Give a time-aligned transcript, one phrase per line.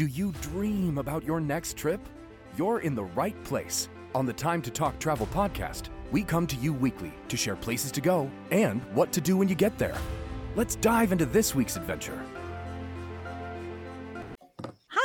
[0.00, 2.00] Do you dream about your next trip?
[2.56, 3.90] You're in the right place.
[4.14, 7.92] On the Time to Talk Travel podcast, we come to you weekly to share places
[7.92, 9.98] to go and what to do when you get there.
[10.56, 12.18] Let's dive into this week's adventure.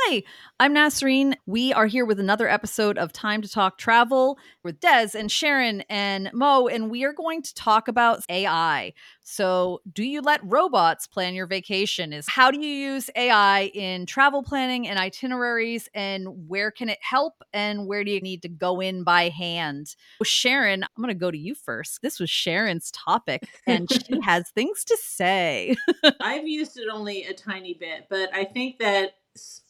[0.08, 0.22] Hi,
[0.60, 1.34] I'm Nasreen.
[1.46, 5.80] We are here with another episode of Time to Talk Travel with Des and Sharon
[5.90, 8.92] and Mo, and we are going to talk about AI.
[9.22, 12.12] So, do you let robots plan your vacation?
[12.12, 16.98] Is how do you use AI in travel planning and itineraries, and where can it
[17.00, 19.96] help, and where do you need to go in by hand?
[20.22, 22.00] Sharon, I'm going to go to you first.
[22.00, 25.74] This was Sharon's topic, and she has things to say.
[26.20, 29.14] I've used it only a tiny bit, but I think that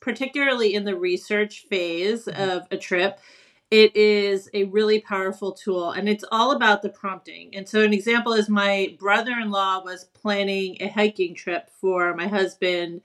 [0.01, 2.51] particularly in the research phase mm-hmm.
[2.51, 3.19] of a trip,
[3.71, 7.55] it is a really powerful tool and it's all about the prompting.
[7.55, 12.15] And so, an example is my brother in law was planning a hiking trip for
[12.15, 13.01] my husband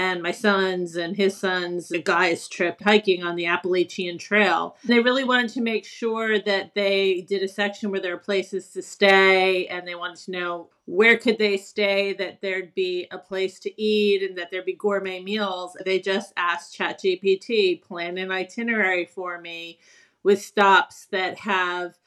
[0.00, 4.74] and my sons and his sons, a guy's trip hiking on the Appalachian Trail.
[4.82, 8.70] They really wanted to make sure that they did a section where there are places
[8.70, 13.18] to stay and they wanted to know where could they stay, that there'd be a
[13.18, 15.76] place to eat and that there'd be gourmet meals.
[15.84, 19.80] They just asked ChatGPT, plan an itinerary for me
[20.22, 21.98] with stops that have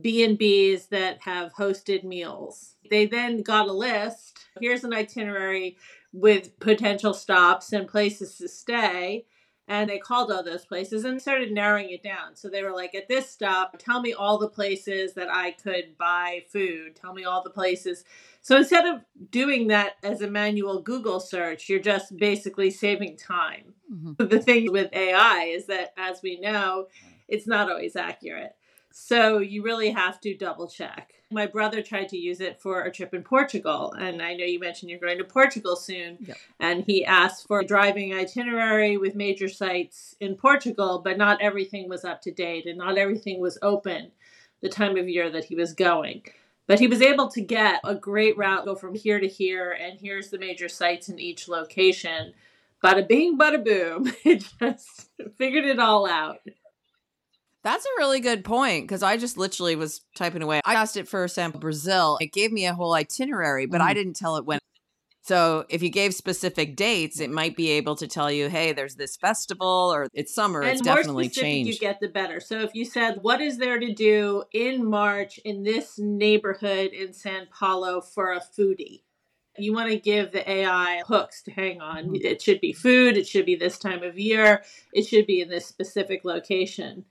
[0.00, 2.76] B&Bs that have hosted meals.
[2.88, 4.38] They then got a list.
[4.58, 5.76] Here's an itinerary
[6.12, 9.24] with potential stops and places to stay.
[9.68, 12.34] And they called all those places and started narrowing it down.
[12.34, 15.96] So they were like, at this stop, tell me all the places that I could
[15.96, 16.96] buy food.
[16.96, 18.04] Tell me all the places.
[18.42, 23.74] So instead of doing that as a manual Google search, you're just basically saving time.
[23.90, 24.26] Mm-hmm.
[24.26, 26.88] The thing with AI is that, as we know,
[27.28, 28.56] it's not always accurate.
[28.92, 31.14] So you really have to double check.
[31.30, 34.60] My brother tried to use it for a trip in Portugal, and I know you
[34.60, 36.18] mentioned you're going to Portugal soon.
[36.20, 36.36] Yep.
[36.60, 41.88] And he asked for a driving itinerary with major sites in Portugal, but not everything
[41.88, 44.12] was up to date and not everything was open
[44.60, 46.22] the time of year that he was going.
[46.66, 49.98] But he was able to get a great route, go from here to here, and
[49.98, 52.34] here's the major sites in each location.
[52.82, 54.12] Bada bing, bada boom.
[54.24, 56.38] It just figured it all out.
[57.64, 60.60] That's a really good point because I just literally was typing away.
[60.64, 62.18] I asked it for sample Brazil.
[62.20, 63.84] It gave me a whole itinerary, but mm.
[63.84, 64.58] I didn't tell it when.
[65.24, 68.96] So if you gave specific dates, it might be able to tell you, hey, there's
[68.96, 70.62] this festival or it's summer.
[70.62, 71.72] And it's definitely changed.
[71.72, 72.40] You get the better.
[72.40, 77.12] So if you said, what is there to do in March in this neighborhood in
[77.12, 79.02] San Paulo for a foodie?
[79.56, 82.06] You want to give the AI hooks to hang on.
[82.06, 82.26] Mm-hmm.
[82.26, 83.16] It should be food.
[83.16, 84.64] It should be this time of year.
[84.92, 87.04] It should be in this specific location.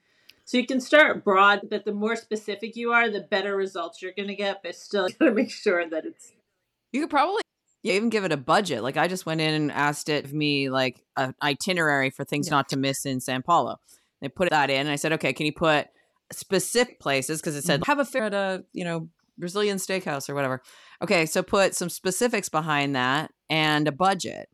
[0.52, 4.12] So you can start broad, but the more specific you are, the better results you're
[4.12, 4.62] going to get.
[4.62, 6.34] But still, you got to make sure that it's.
[6.92, 7.42] You could probably
[7.84, 8.84] you even give it a budget.
[8.84, 12.48] Like I just went in and asked it of me like an itinerary for things
[12.48, 12.56] yeah.
[12.56, 13.78] not to miss in San Paulo.
[14.20, 15.88] They put that in, and I said, okay, can you put
[16.34, 17.90] specific places because it said mm-hmm.
[17.90, 19.08] have a fair at a you know
[19.38, 20.62] Brazilian steakhouse or whatever.
[21.02, 24.50] Okay, so put some specifics behind that and a budget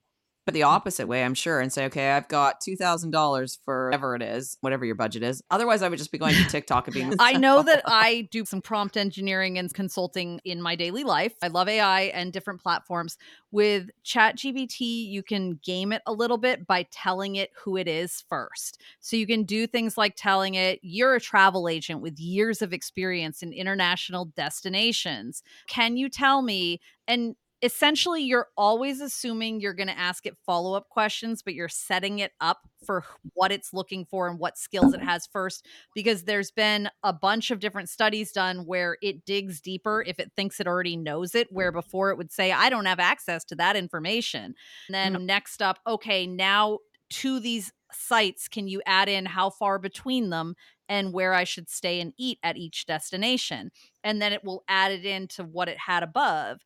[0.53, 4.15] the opposite way, I'm sure, and say, okay, I've got two thousand dollars for whatever
[4.15, 5.41] it is, whatever your budget is.
[5.49, 7.13] Otherwise, I would just be going to TikTok and being.
[7.19, 11.33] I know that I do some prompt engineering and consulting in my daily life.
[11.41, 13.17] I love AI and different platforms.
[13.51, 18.23] With ChatGPT, you can game it a little bit by telling it who it is
[18.29, 18.81] first.
[18.99, 22.73] So you can do things like telling it you're a travel agent with years of
[22.73, 25.43] experience in international destinations.
[25.67, 26.81] Can you tell me?
[27.07, 32.19] And essentially you're always assuming you're going to ask it follow-up questions but you're setting
[32.19, 33.03] it up for
[33.33, 37.49] what it's looking for and what skills it has first because there's been a bunch
[37.49, 41.47] of different studies done where it digs deeper if it thinks it already knows it
[41.51, 44.53] where before it would say i don't have access to that information
[44.87, 45.25] and then mm-hmm.
[45.25, 46.77] next up okay now
[47.09, 50.55] to these sites can you add in how far between them
[50.89, 53.71] and where I should stay and eat at each destination.
[54.03, 56.59] And then it will add it into what it had above.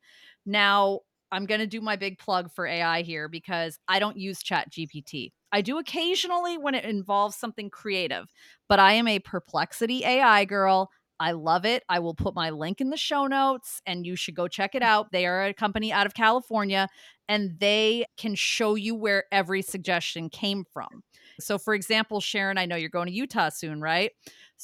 [0.46, 4.42] Now, I'm going to do my big plug for AI here because I don't use
[4.42, 5.32] Chat GPT.
[5.50, 8.26] I do occasionally when it involves something creative,
[8.68, 10.90] but I am a perplexity AI girl.
[11.20, 11.84] I love it.
[11.88, 14.82] I will put my link in the show notes and you should go check it
[14.82, 15.12] out.
[15.12, 16.88] They are a company out of California
[17.28, 21.02] and they can show you where every suggestion came from.
[21.40, 24.10] So, for example, Sharon, I know you're going to Utah soon, right?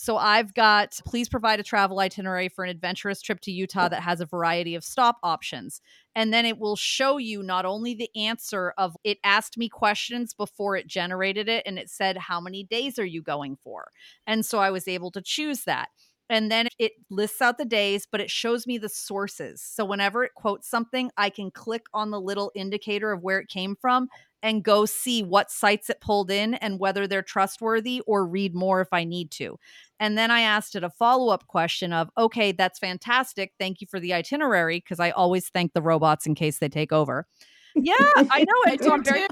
[0.01, 4.05] So I've got please provide a travel itinerary for an adventurous trip to Utah that
[4.05, 5.81] has a variety of stop options.
[6.15, 10.35] And then it will show you not only the answer of it asked me questions
[10.35, 13.91] before it generated it and it said how many days are you going for?
[14.25, 15.89] And so I was able to choose that.
[16.31, 19.63] And then it lists out the days, but it shows me the sources.
[19.63, 23.49] So whenever it quotes something, I can click on the little indicator of where it
[23.49, 24.09] came from
[24.43, 28.81] and go see what sites it pulled in and whether they're trustworthy or read more
[28.81, 29.59] if I need to.
[29.99, 33.53] And then I asked it a follow up question of, okay, that's fantastic.
[33.59, 34.81] Thank you for the itinerary.
[34.81, 37.27] Cause I always thank the robots in case they take over.
[37.75, 38.87] Yeah, I know it.
[38.87, 39.27] I'm very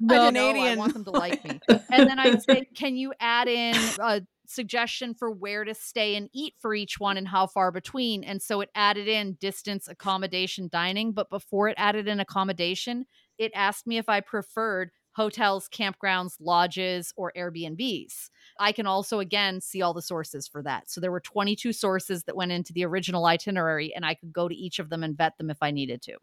[0.00, 0.64] no, Canadian.
[0.64, 1.60] No, I want them to like me.
[1.68, 6.28] And then I say, can you add in a suggestion for where to stay and
[6.32, 8.24] eat for each one and how far between?
[8.24, 11.12] And so it added in distance, accommodation, dining.
[11.12, 13.06] But before it added in accommodation,
[13.38, 18.30] it asked me if I preferred hotels, campgrounds, lodges, or Airbnbs.
[18.60, 20.88] I can also, again, see all the sources for that.
[20.88, 24.48] So there were 22 sources that went into the original itinerary, and I could go
[24.48, 26.18] to each of them and vet them if I needed to.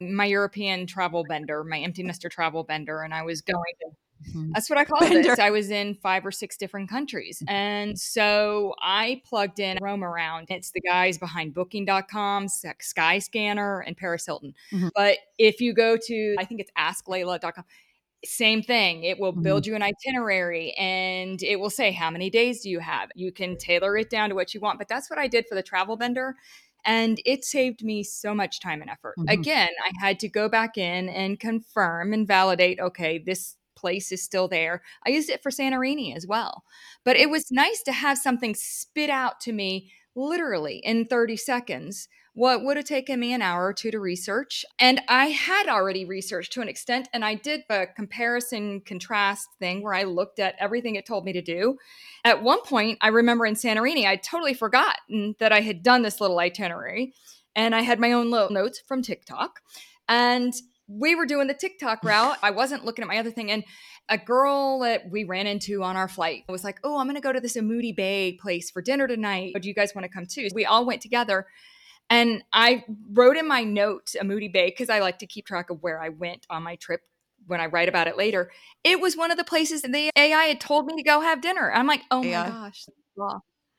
[0.00, 3.88] My European travel bender, my empty nester travel bender, and I was going to
[4.28, 4.52] Mm-hmm.
[4.52, 5.32] That's what I called Bender.
[5.32, 5.38] it.
[5.38, 7.42] I was in five or six different countries.
[7.48, 10.46] And so I plugged in Roam Around.
[10.50, 14.54] It's the guys behind booking.com, Skyscanner, and Paris Hilton.
[14.72, 14.88] Mm-hmm.
[14.94, 17.64] But if you go to, I think it's asklayla.com,
[18.24, 19.04] same thing.
[19.04, 19.70] It will build mm-hmm.
[19.70, 23.10] you an itinerary and it will say, how many days do you have?
[23.14, 24.78] You can tailor it down to what you want.
[24.78, 26.36] But that's what I did for the travel vendor.
[26.84, 29.14] And it saved me so much time and effort.
[29.18, 29.28] Mm-hmm.
[29.28, 34.22] Again, I had to go back in and confirm and validate okay, this place is
[34.22, 34.82] still there.
[35.06, 36.64] I used it for Santorini as well.
[37.04, 42.08] But it was nice to have something spit out to me literally in 30 seconds
[42.34, 44.64] what would have taken me an hour or two to research.
[44.78, 49.82] And I had already researched to an extent, and I did a comparison contrast thing
[49.82, 51.76] where I looked at everything it told me to do.
[52.24, 56.20] At one point, I remember in Santorini, I totally forgotten that I had done this
[56.20, 57.14] little itinerary,
[57.56, 59.60] and I had my own little notes from TikTok.
[60.08, 60.54] And
[60.90, 62.36] we were doing the TikTok route.
[62.42, 63.50] I wasn't looking at my other thing.
[63.50, 63.64] And
[64.08, 67.20] a girl that we ran into on our flight was like, Oh, I'm going to
[67.20, 69.54] go to this Ammoudi Bay place for dinner tonight.
[69.60, 70.48] Do you guys want to come too?
[70.54, 71.46] We all went together.
[72.08, 75.80] And I wrote in my note Ammoudi Bay because I like to keep track of
[75.82, 77.02] where I went on my trip
[77.46, 78.50] when I write about it later.
[78.82, 81.40] It was one of the places that the AI had told me to go have
[81.40, 81.70] dinner.
[81.72, 82.42] I'm like, Oh yeah.
[82.42, 82.86] my gosh.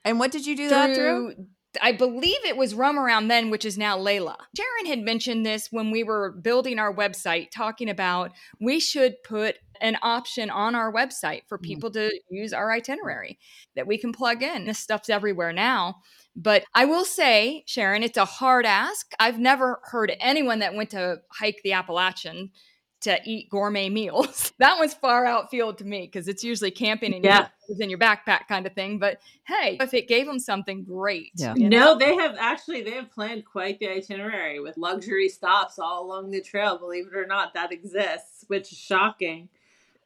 [0.06, 1.36] And what did you do through, that through?
[1.82, 4.36] I believe it was Roam Around Then, which is now Layla.
[4.56, 9.58] Sharon had mentioned this when we were building our website, talking about we should put
[9.80, 11.68] an option on our website for mm-hmm.
[11.68, 13.40] people to use our itinerary
[13.76, 14.66] that we can plug in.
[14.66, 15.98] This stuff's everywhere now.
[16.36, 19.12] But I will say, Sharon, it's a hard ask.
[19.20, 22.52] I've never heard anyone that went to hike the Appalachian
[23.01, 24.53] to eat gourmet meals.
[24.59, 27.48] that one's far outfield to me because it's usually camping and yeah.
[27.80, 29.00] in your backpack kind of thing.
[29.00, 31.31] But hey, if it gave them something great.
[31.36, 31.56] Yeah.
[31.56, 31.94] You know?
[31.94, 36.31] No, they have actually they have planned quite the itinerary with luxury stops all along
[36.31, 36.77] the trail.
[36.77, 39.50] Believe it or not, that exists, which is shocking.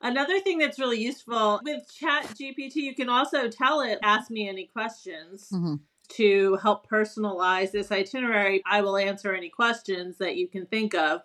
[0.01, 4.47] Another thing that's really useful with Chat GPT, you can also tell it, ask me
[4.47, 5.50] any questions.
[5.53, 5.75] Mm-hmm
[6.07, 11.21] to help personalize this itinerary, I will answer any questions that you can think of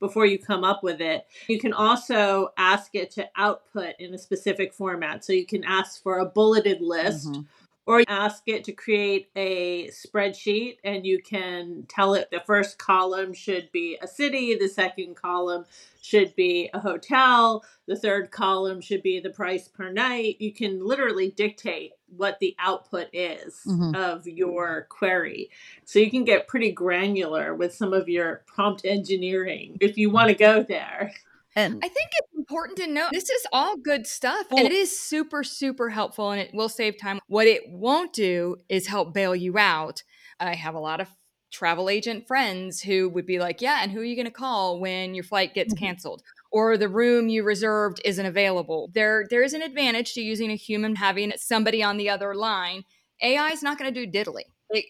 [0.00, 1.26] before you come up with it.
[1.48, 5.24] You can also ask it to output in a specific format.
[5.24, 7.28] So you can ask for a bulleted list.
[7.28, 7.42] Mm-hmm.
[7.86, 13.34] Or ask it to create a spreadsheet, and you can tell it the first column
[13.34, 15.66] should be a city, the second column
[16.00, 17.64] should be a hotel.
[17.86, 20.36] The third column should be the price per night.
[20.38, 23.94] You can literally dictate what the output is mm-hmm.
[23.94, 25.50] of your query.
[25.84, 30.28] So you can get pretty granular with some of your prompt engineering if you want
[30.28, 31.12] to go there.
[31.56, 34.98] And I think it's important to know this is all good stuff and it is
[34.98, 37.20] super, super helpful and it will save time.
[37.28, 40.02] What it won't do is help bail you out.
[40.40, 41.08] I have a lot of
[41.52, 44.80] travel agent friends who would be like, Yeah, and who are you going to call
[44.80, 45.84] when your flight gets mm-hmm.
[45.84, 46.22] canceled?
[46.50, 48.90] Or the room you reserved isn't available.
[48.92, 52.82] There, there is an advantage to using a human having somebody on the other line.
[53.22, 54.44] AI is not going to do diddly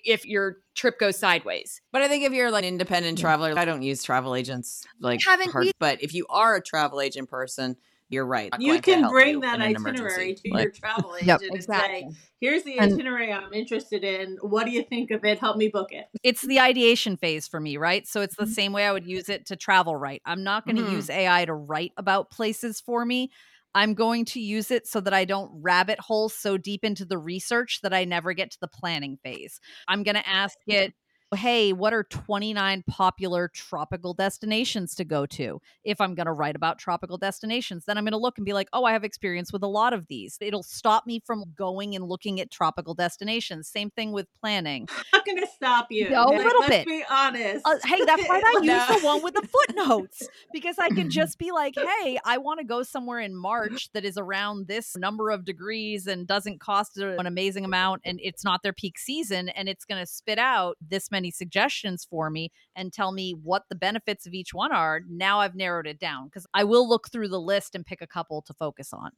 [0.04, 1.80] if your trip goes sideways.
[1.92, 5.20] But I think if you're like an independent traveler, I don't use travel agents like
[5.22, 7.76] hard, but if you are a travel agent person,
[8.10, 8.52] you're right.
[8.58, 12.08] You can bring you that itinerary to like, your travel agent yep, and say,
[12.40, 14.36] "Here's the itinerary and, I'm interested in.
[14.42, 15.38] What do you think of it?
[15.38, 18.06] Help me book it." It's the ideation phase for me, right?
[18.06, 18.52] So it's the mm-hmm.
[18.52, 20.20] same way I would use it to travel right.
[20.26, 20.92] I'm not going to mm-hmm.
[20.92, 23.30] use AI to write about places for me.
[23.74, 27.18] I'm going to use it so that I don't rabbit hole so deep into the
[27.18, 29.60] research that I never get to the planning phase.
[29.88, 30.94] I'm going to ask it
[31.34, 35.60] hey, what are 29 popular tropical destinations to go to?
[35.84, 38.52] If I'm going to write about tropical destinations, then I'm going to look and be
[38.52, 40.38] like, oh, I have experience with a lot of these.
[40.40, 43.68] It'll stop me from going and looking at tropical destinations.
[43.68, 44.88] Same thing with planning.
[45.12, 46.08] I'm going to stop you.
[46.08, 46.86] A little Let's bit.
[46.86, 47.66] be honest.
[47.66, 48.74] Uh, hey, that's why I No.
[48.74, 52.60] use the one with the footnotes because I can just be like, hey, I want
[52.60, 56.96] to go somewhere in March that is around this number of degrees and doesn't cost
[56.98, 60.76] an amazing amount and it's not their peak season and it's going to spit out
[60.80, 65.02] this many suggestions for me and tell me what the benefits of each one are.
[65.08, 68.06] Now I've narrowed it down because I will look through the list and pick a
[68.06, 69.10] couple to focus on.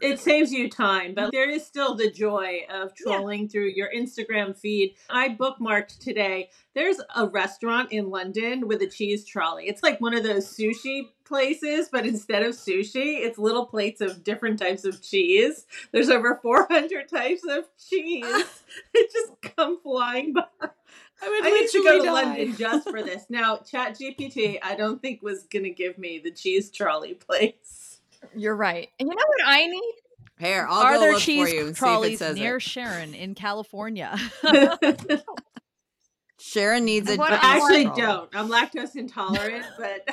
[0.00, 4.56] It saves you time, but there is still the joy of trolling through your Instagram
[4.56, 4.94] feed.
[5.10, 6.48] I bookmarked today.
[6.74, 9.68] There's a restaurant in London with a cheese trolley.
[9.68, 14.24] It's like one of those sushi places, but instead of sushi, it's little plates of
[14.24, 15.66] different types of cheese.
[15.92, 18.24] There's over 400 types of cheese.
[18.94, 20.70] they just come flying by.
[21.22, 22.12] I would I need to go to die.
[22.12, 23.26] London just for this.
[23.28, 28.00] Now, Chat GPT, I don't think was going to give me the cheese trolley place.
[28.34, 28.88] You're right.
[28.98, 29.94] And you know what I need?
[30.38, 32.36] Here, I'll are go there look cheese for you and see if it trolleys says
[32.36, 32.62] near it.
[32.62, 34.18] Sharon in California?
[36.40, 37.16] Sharon needs a.
[37.16, 38.28] What But I I actually don't.
[38.34, 40.08] I'm lactose intolerant, but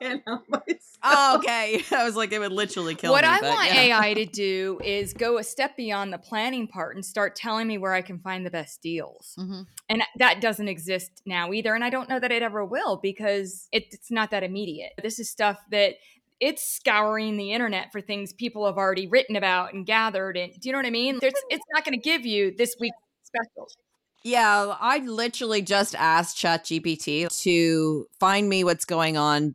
[0.00, 0.78] can't help myself.
[1.02, 1.82] Oh, okay.
[1.92, 3.28] I was like, it would literally kill what me.
[3.30, 4.00] What I want yeah.
[4.00, 7.78] AI to do is go a step beyond the planning part and start telling me
[7.78, 9.34] where I can find the best deals.
[9.38, 9.66] Mhm.
[9.88, 11.74] And that doesn't exist now either.
[11.74, 14.92] And I don't know that it ever will because it, it's not that immediate.
[15.02, 15.94] This is stuff that
[16.40, 20.36] it's scouring the internet for things people have already written about and gathered.
[20.36, 21.18] And do you know what I mean?
[21.20, 23.76] There's, it's not going to give you this week's specials.
[24.24, 29.54] Yeah, I literally just asked ChatGPT to find me what's going on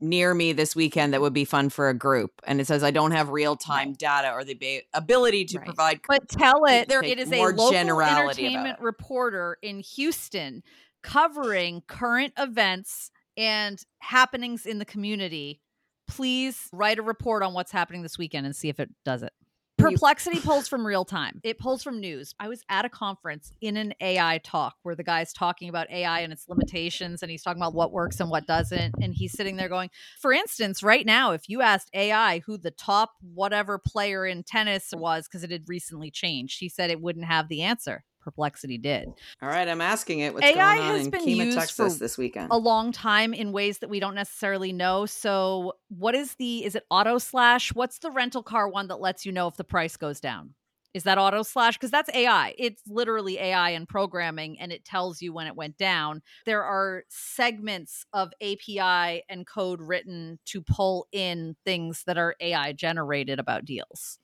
[0.00, 2.32] near me this weekend that would be fun for a group.
[2.46, 5.64] And it says I don't have real time data or the ba- ability to Right.
[5.66, 6.00] provide.
[6.06, 10.62] But tell it There- it is a local entertainment reporter in Houston
[11.02, 15.60] covering current events and happenings in the community.
[16.06, 19.32] Please write a report on what's happening this weekend and see if it does it.
[19.76, 21.40] Perplexity pulls from real time.
[21.42, 22.34] It pulls from news.
[22.38, 26.20] I was at a conference in an AI talk where the guy's talking about AI
[26.20, 28.94] and its limitations and he's talking about what works and what doesn't.
[29.02, 29.90] And he's sitting there going,
[30.20, 34.90] for instance, right now, if you asked AI who the top whatever player in tennis
[34.92, 38.04] was, because it had recently changed, he said it wouldn't have the answer.
[38.24, 39.06] Perplexity did.
[39.42, 41.94] All right, I'm asking it what's AI going on has in been Kemah, used Texas
[41.94, 42.48] for this weekend.
[42.50, 45.06] A long time in ways that we don't necessarily know.
[45.06, 47.74] So, what is the, is it auto slash?
[47.74, 50.54] What's the rental car one that lets you know if the price goes down?
[50.94, 51.76] Is that auto slash?
[51.76, 52.54] Because that's AI.
[52.56, 56.22] It's literally AI and programming, and it tells you when it went down.
[56.46, 62.72] There are segments of API and code written to pull in things that are AI
[62.72, 64.18] generated about deals.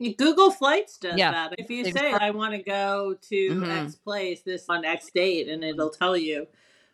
[0.00, 1.30] Google Flights does Yeah.
[1.32, 1.54] that.
[1.58, 3.84] If you They've say start- I want to go to Mhm.
[3.86, 6.46] X place this on X date, and it'll tell you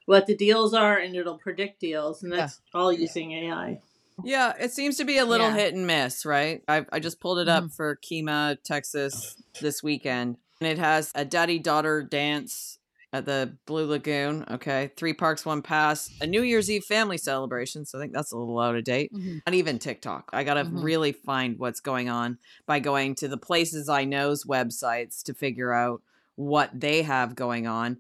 [0.07, 2.41] what the deals are, and it'll predict deals, and Yeah.
[2.41, 3.81] that's all using AI.
[4.23, 5.55] Yeah, it seems to be a little Yeah.
[5.57, 6.63] hit and miss, right?
[6.69, 7.73] I I just pulled it up Mm-hmm.
[7.73, 10.37] for Kemah, Texas this weekend.
[10.61, 12.79] And it has a daddy daughter dance
[13.13, 14.45] at the Blue Lagoon.
[14.51, 14.93] Okay.
[14.97, 17.85] Three parks, one pass, a New Year's Eve family celebration.
[17.85, 19.11] So I think that's a little out of date.
[19.13, 20.31] Not even TikTok.
[20.33, 20.83] I got to Mhm.
[20.83, 25.73] really find what's going on by going to the Places I Know's websites to figure
[25.73, 26.03] out
[26.37, 27.99] what they have going on.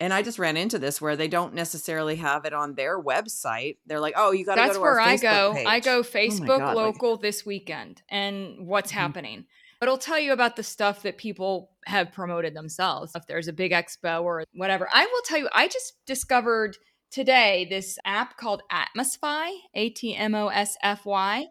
[0.00, 3.78] And I just ran into this where they don't necessarily have it on their website.
[3.84, 5.52] They're like, "Oh, you got to go That's to our where I Facebook go.
[5.54, 8.94] page." I go Oh Facebook like- local this weekend and what's Mhm.
[8.94, 9.44] happening.
[9.80, 13.12] But it'll tell you about the stuff that people have promoted themselves.
[13.14, 14.88] If there's a big expo or whatever.
[14.92, 16.76] I will tell you, I just discovered
[17.10, 21.46] today this app called Atmosfy, A T M O S F Y.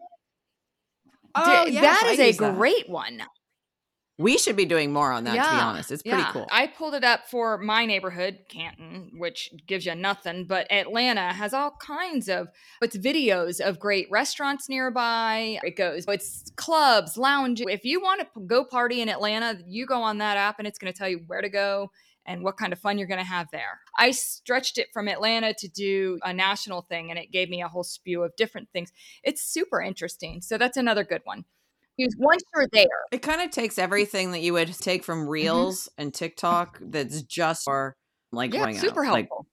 [1.36, 3.22] Oh, yes, that is a great one.
[4.20, 5.92] We should be doing more on that, to be honest.
[5.92, 6.32] It's pretty yeah.
[6.32, 6.48] cool.
[6.50, 11.54] I pulled it up for my neighborhood, Canton, which gives you nothing, but Atlanta has
[11.54, 12.48] all kinds of
[12.82, 15.60] it's videos of great restaurants nearby.
[15.64, 17.68] It goes, it's clubs, lounges.
[17.70, 20.80] If you want to go party in Atlanta, you go on that app and it's
[20.80, 21.92] going to tell you where to go
[22.26, 23.80] and what kind of fun you're going to have there.
[23.98, 27.68] I stretched it from Atlanta to do a national thing and it gave me a
[27.68, 28.92] whole spew of different things.
[29.24, 30.42] It's super interesting.
[30.42, 31.46] So that's another good one.
[32.18, 36.14] Once you're there, it kind of takes everything that you would take from Reels and
[36.14, 37.96] TikTok that's just for
[38.32, 38.56] like Mm-hmm.
[38.56, 38.82] yeah, going out.
[38.82, 39.48] super Like, helpful.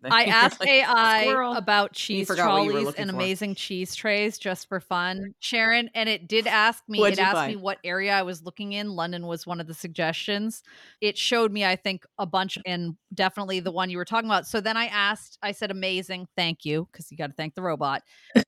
[0.10, 1.54] I asked Like, AI squirrel.
[1.54, 3.16] about cheese forgot what you were trolleys and for.
[3.16, 7.00] amazing cheese trays just for fun, Sharon, and it did ask me.
[7.00, 8.90] What'd it you asked me what area I was looking in.
[8.90, 10.62] London was one of the suggestions.
[11.00, 14.46] It showed me, I think, a bunch, and definitely the one you were talking about.
[14.46, 15.38] So then I asked.
[15.42, 18.02] I said, "Amazing, thank you," because you got to thank the robot.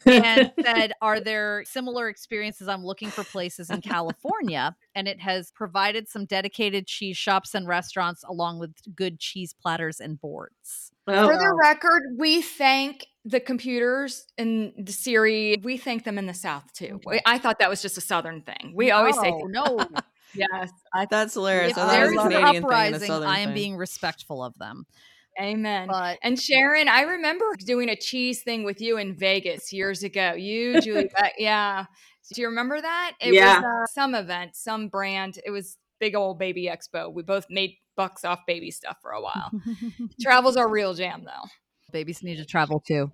[0.07, 2.69] and said, Are there similar experiences?
[2.69, 4.77] I'm looking for places in California.
[4.95, 10.01] And it has provided some dedicated cheese shops and restaurants along with good cheese platters
[10.01, 10.93] and boards.
[11.13, 15.57] Oh, For the record, we thank the computers and the Siri.
[15.63, 17.01] We thank them in the South too.
[17.07, 17.21] Okay.
[17.27, 18.73] I thought that was just a Southern thing.
[18.75, 19.65] We always say, no.
[19.77, 19.87] no.
[20.35, 21.73] yes, I, That's hilarious.
[21.73, 23.39] if I thought it there was a an Canadian thing and a uprising, Southern I
[23.41, 23.55] am thing.
[23.55, 24.87] being respectful of them.
[25.41, 25.89] amen.
[25.89, 30.33] But And Sharon, I remember doing a cheese thing with you in Vegas years ago.
[30.35, 31.87] You, Julie, Beck, yeah.
[32.33, 33.13] Do you remember that?
[33.21, 33.57] It Yeah.
[33.61, 35.39] was uh, some event, some brand.
[35.45, 37.13] It was big old baby expo.
[37.13, 39.51] We both made bucks off baby stuff for a while.
[40.21, 41.49] Travel's our real jam, though.
[41.93, 43.11] babies need to travel too.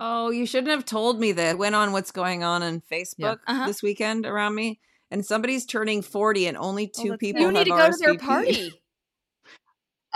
[0.00, 1.56] Oh, you shouldn't have told me that.
[1.58, 3.66] Went on what's going on on Facebook Uh-huh.
[3.66, 7.54] this weekend around me, and somebody's turning forty, and only two that's people You sad.
[7.54, 8.72] need to have go to their party.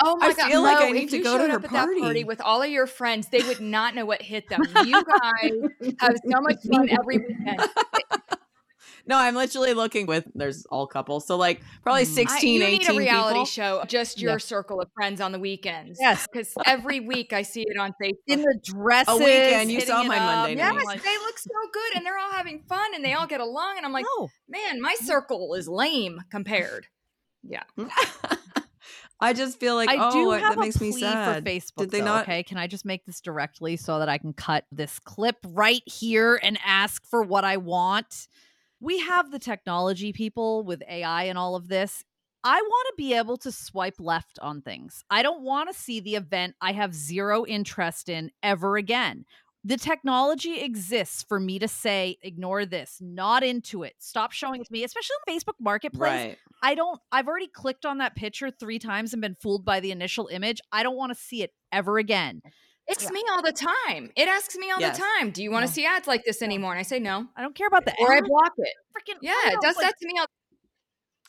[0.04, 0.50] Oh my I god!
[0.50, 1.84] feel like Mo, I need if to you go to showed her up at that
[1.84, 2.25] party party.
[2.25, 4.62] with all of your friends, they would not know what hit them.
[4.87, 7.61] You guys have so much fun every weekend.
[9.06, 10.25] No, I'm literally looking with.
[10.35, 12.14] There's all couples, so like probably Mm.
[12.14, 13.44] 16, I, you 18 need a reality people.
[13.47, 14.38] show, just your Yeah.
[14.38, 15.99] circle of friends on the weekends.
[16.00, 16.26] Yes.
[16.32, 18.12] because every week I see it on Facebook.
[18.28, 19.18] In the dresses.
[19.18, 22.32] weekend, you saw my up, Monday Yes, like, they look so good and they're all
[22.32, 23.75] having fun and they all get along.
[23.76, 24.28] And I'm like, no.
[24.49, 26.87] man, my circle is lame compared.
[27.42, 27.64] Yeah.
[29.21, 31.44] I just feel like I oh, do it- have that makes a me plea sad.
[31.44, 31.76] for Facebook.
[31.76, 32.23] Did they though, not?
[32.25, 35.82] Okay, can I just make this directly so that I can cut this clip right
[35.87, 38.26] here and ask for what I want?
[38.82, 42.04] We have the technology people with AI and all of this.
[42.42, 45.04] I want to be able to swipe left on things.
[45.08, 49.24] I don't want to see the event I have zero interest in ever again.
[49.64, 54.66] The technology exists for me to say, ignore this, not into it, stop showing it
[54.66, 56.26] to me, especially on Facebook Marketplace.
[56.26, 56.38] Right.
[56.64, 59.92] I don't I've already clicked on that picture 3 times and been fooled by the
[59.92, 60.60] initial image.
[60.72, 62.42] I don't want to see it ever again.
[62.88, 64.10] It's me all the time.
[64.16, 64.96] It asks me all Yes.
[64.96, 65.72] the time, do you want to No.
[65.74, 66.72] see ads like this anymore?
[66.72, 67.26] And I say no.
[67.36, 68.74] I don't care about the Or I block it.
[68.96, 70.26] Freaking Yeah, it does like, that to me all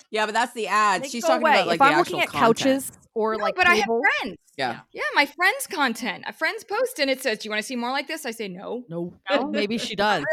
[0.10, 1.10] Yeah, but that's the ads.
[1.10, 1.52] She's talking away.
[1.54, 2.58] about like if the I'm actual looking at content.
[2.58, 4.38] couches or No, like but I have friends.
[4.58, 4.82] Yeah.
[4.92, 6.24] Yeah, my friends' content.
[6.28, 8.26] A friend's post and it says, Do you want to see more like this?
[8.26, 8.84] I say no.
[8.90, 9.48] no, No.
[9.52, 10.24] maybe she does.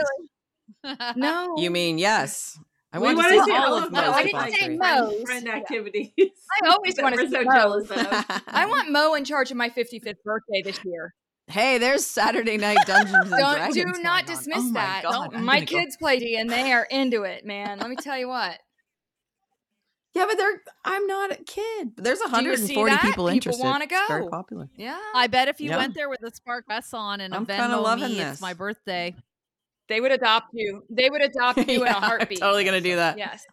[1.17, 1.55] No.
[1.59, 2.59] You mean yes?
[2.93, 4.41] I we want to want see to see all all of of Mo's I didn't
[4.41, 4.79] say pictures.
[4.79, 4.85] Mo.
[4.85, 5.23] friend, Mo's.
[5.25, 5.55] friend Yeah.
[5.57, 6.11] activities.
[6.19, 7.91] I always wanna see so Mo's.
[8.49, 11.15] I want Mo in charge of my 55th birthday this year.
[11.47, 13.97] hey, there's Saturday night Dungeons and Don't Dragons.
[13.99, 15.03] do not dismiss Oh my that.
[15.03, 15.79] God, my gonna go.
[15.79, 17.79] kids play D and they are into it, man.
[17.79, 18.59] Let me tell you what.
[20.13, 20.61] Yeah, but they're.
[20.85, 21.93] I'm not a kid.
[21.97, 23.65] There's you see 140 people People interested.
[23.65, 24.29] wanna It's very go.
[24.31, 24.69] popular.
[24.77, 24.99] Yeah.
[25.15, 25.77] I bet if you Yeah.
[25.77, 28.31] went there with a spark vest on and a I'm kinda Venmo loving me, it's
[28.33, 28.41] this.
[28.41, 29.15] my birthday.
[29.91, 30.83] They would adopt you.
[30.89, 32.39] They would adopt you in Yeah, a I'm heartbeat.
[32.39, 33.19] totally gonna do that.
[33.19, 33.45] Yes.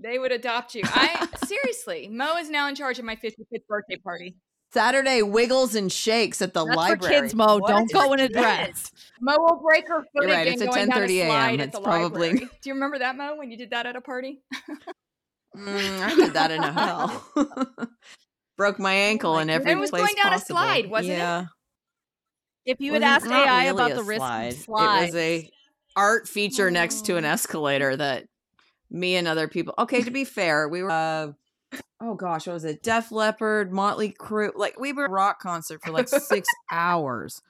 [0.00, 0.82] They would adopt you.
[0.84, 4.36] I seriously, Mo is now in charge of my 55th birthday party.
[4.70, 7.14] Saturday wiggles and shakes at the That's library.
[7.14, 7.56] for kids, Mo.
[7.56, 7.68] What?
[7.70, 8.92] Don't go in a dress.
[9.20, 11.26] Mo will break her foot You're right, again it's going down a 10:30 a.m.
[11.30, 12.50] slide at the probably- library.
[12.60, 14.42] Do you remember that, Mo, when you did that at a party?
[15.56, 17.24] Mm, I did that in a hell.
[18.58, 21.46] Broke my ankle in every It was place going down a slide, wasn't it?
[22.66, 24.52] If you had asked AI really about a the risk slide.
[24.54, 25.50] slide, It was a
[25.98, 27.28] art feature next to an Oh.
[27.28, 28.24] escalator that
[28.90, 29.74] me and other people.
[29.78, 30.90] Okay, to be fair, we were.
[30.90, 31.32] Uh,
[32.00, 32.82] oh gosh, what was it?
[32.82, 34.52] Def Leppard, Motley Crue.
[34.54, 37.42] Like we were at a rock concert for like six hours.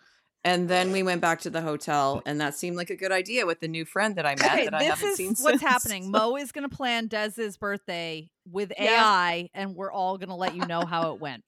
[0.44, 3.44] And then we went back to the hotel, and that seemed like a good idea
[3.44, 5.60] with the new friend that I met Okay, that I this haven't is seen what's
[5.60, 5.62] since.
[5.62, 6.10] happening.
[6.10, 9.04] Mo is going to plan Dez's birthday with Yeah.
[9.04, 11.42] AI, and we're all going to let you know how it went.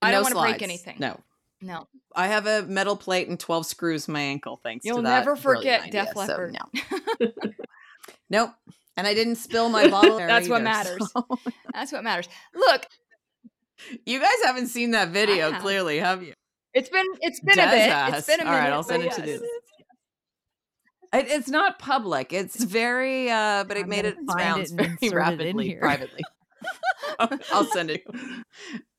[0.00, 0.96] I don't wanna break anything.
[1.00, 1.18] No,
[1.66, 1.88] No.
[2.14, 5.18] I have a metal plate and 12 screws in my ankle thanks You'll to that.
[5.18, 6.50] never forget Def idea, so
[7.20, 7.30] no.
[8.30, 8.50] nope.
[8.96, 10.16] And I didn't spill my bottle.
[10.18, 11.10] That's what matters.
[11.12, 11.26] so-
[11.74, 12.28] That's what matters.
[12.54, 12.86] Look,
[14.06, 15.60] You guys haven't seen that video, have.
[15.62, 16.32] clearly, have you?
[16.72, 17.90] it's been it's been Des a bit.
[17.90, 18.18] has.
[18.18, 18.62] It's been a All minute.
[18.64, 19.34] right, I'll send it to you.
[21.12, 22.32] It, it's not public.
[22.32, 26.22] It's very, uh, but it I'm made it find it very rapidly, privately.
[27.52, 28.02] I'll send it.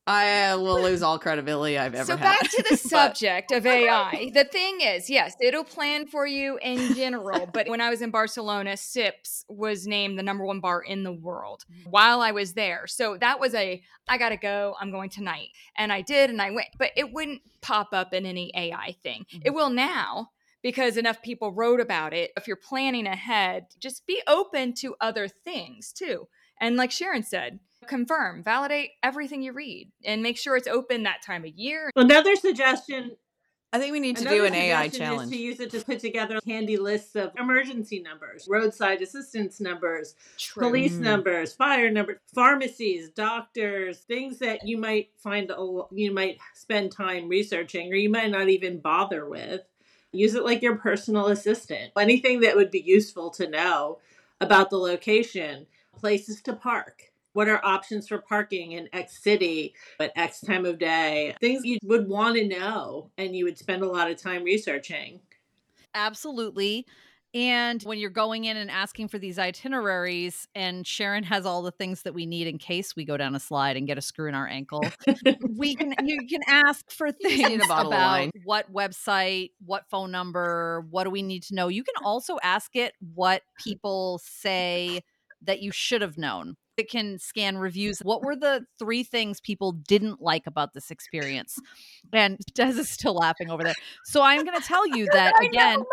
[0.08, 2.24] I uh, will lose all credibility I've ever So had.
[2.39, 4.32] back to the subject of AI.
[4.34, 7.46] The thing is, yes, it'll plan for you in general.
[7.46, 11.12] But when I was in Barcelona, Sips was named the number one bar in the
[11.12, 12.88] world while I was there.
[12.88, 14.76] So that was a I gotta go.
[14.80, 16.70] I'm going tonight, and I did, and I went.
[16.80, 19.26] But it wouldn't pop up in any AI thing.
[19.43, 20.30] It will now.
[20.63, 22.32] Because enough people wrote about it.
[22.36, 26.28] If you're planning ahead, just be open to other things too.
[26.60, 31.21] And like Sharon said, confirm, validate everything you read and make sure it's open that
[31.21, 31.91] time of year.
[31.95, 33.17] Another suggestion
[33.73, 35.23] I think we need to Another do an AI challenge.
[35.34, 40.15] Is to use it to put together handy lists of emergency numbers, roadside assistance numbers,
[40.54, 41.02] police Mm.
[41.02, 46.93] numbers, fire numbers, pharmacies, doctors, things that you might find a, lo- you might spend
[46.93, 49.62] time researching or you might not even bother with.
[50.13, 51.91] Use it like your personal assistant.
[52.00, 54.00] Anything that would be useful to know
[54.39, 57.12] about the location, places to park.
[57.38, 61.36] What are options for parking in X city at X time of day?
[61.39, 65.19] Things you would want to know and you would spend a lot of time researching.
[65.93, 66.88] Absolutely.
[67.36, 71.69] And when you're going in and asking for these itineraries, and Sharon has all the
[71.69, 74.28] things that we need in case we go down a slide and get a screw
[74.28, 74.84] in our ankle,
[75.56, 80.10] we can you can ask for just need a things about what website, what phone
[80.10, 81.67] number, what do we need to know.
[81.67, 85.04] You can also ask it what people say
[85.43, 86.58] that you should have known.
[86.78, 88.00] It can scan reviews.
[88.00, 91.60] What were the three things people didn't like about this experience?
[92.13, 93.74] And Des is still laughing over there.
[94.06, 95.84] So I'm going to tell you that again.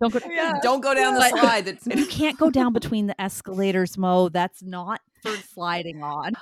[0.00, 0.18] Don't go.
[0.62, 1.64] Don't go down the slide.
[1.66, 4.28] That's You can't go down between the escalators, Mo.
[4.30, 6.32] That's not for sliding on.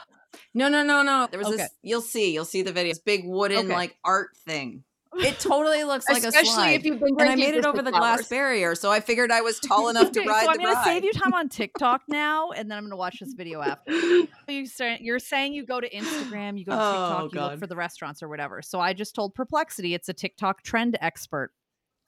[0.54, 1.28] no, no, no, no.
[1.30, 1.56] There was Okay.
[1.58, 1.70] this.
[1.82, 2.32] You'll see.
[2.32, 2.92] You'll see the video.
[2.92, 3.72] This big wooden Okay.
[3.72, 4.84] like art thing.
[5.16, 7.90] It totally looks like a Especially if you've been and I made it over the
[7.90, 10.74] glass barrier, so I figured I was tall enough to ride so I'm the going
[10.74, 10.84] to ride.
[10.84, 13.92] save you time on TikTok now, and then I'm going to watch this video after.
[14.48, 16.82] You say, you're saying you go to Instagram, you go to Oh,
[17.22, 18.62] TikTok, you look for the restaurants or whatever.
[18.62, 21.52] So I just told Perplexity, it's a TikTok trend expert,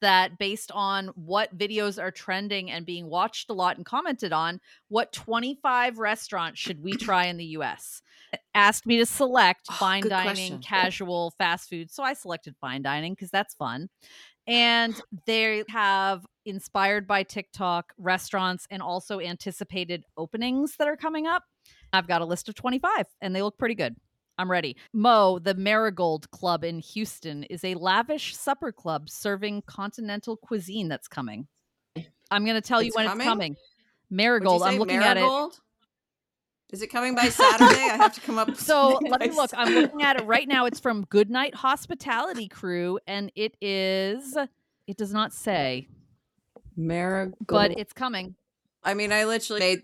[0.03, 4.61] that based on what videos are trending and being watched a lot and commented on,
[4.89, 8.03] what 25 restaurants should we try in the US?
[8.55, 10.61] Asked me to select Oh, fine dining, question.
[10.61, 11.91] casual, fast food.
[11.91, 13.89] So I selected fine dining because that's fun.
[14.47, 21.45] And they have inspired by TikTok restaurants and also anticipated openings that are coming up.
[21.93, 23.95] I've got a list of 25 and they look pretty good.
[24.39, 24.77] I'm ready.
[24.93, 31.09] Mo, the Marigold Club in Houston, is a lavish supper club serving continental cuisine that's
[31.09, 31.47] coming.
[32.31, 33.21] I'm going to tell you when coming?
[33.21, 33.57] it's coming.
[34.11, 34.63] Marigold.
[34.63, 35.53] I'm looking Marigold?
[35.53, 35.59] it.
[36.73, 37.83] Is it coming by Saturday?
[37.91, 38.57] I have to come up.
[38.57, 39.51] So let me look.
[39.55, 40.65] I'm looking at it right now.
[40.65, 44.37] It's from Goodnight Hospitality Crew, and it is.
[44.87, 45.89] It does not say,
[46.75, 47.47] Marigold.
[47.47, 48.35] but it's coming.
[48.83, 49.83] I mean, I literally made.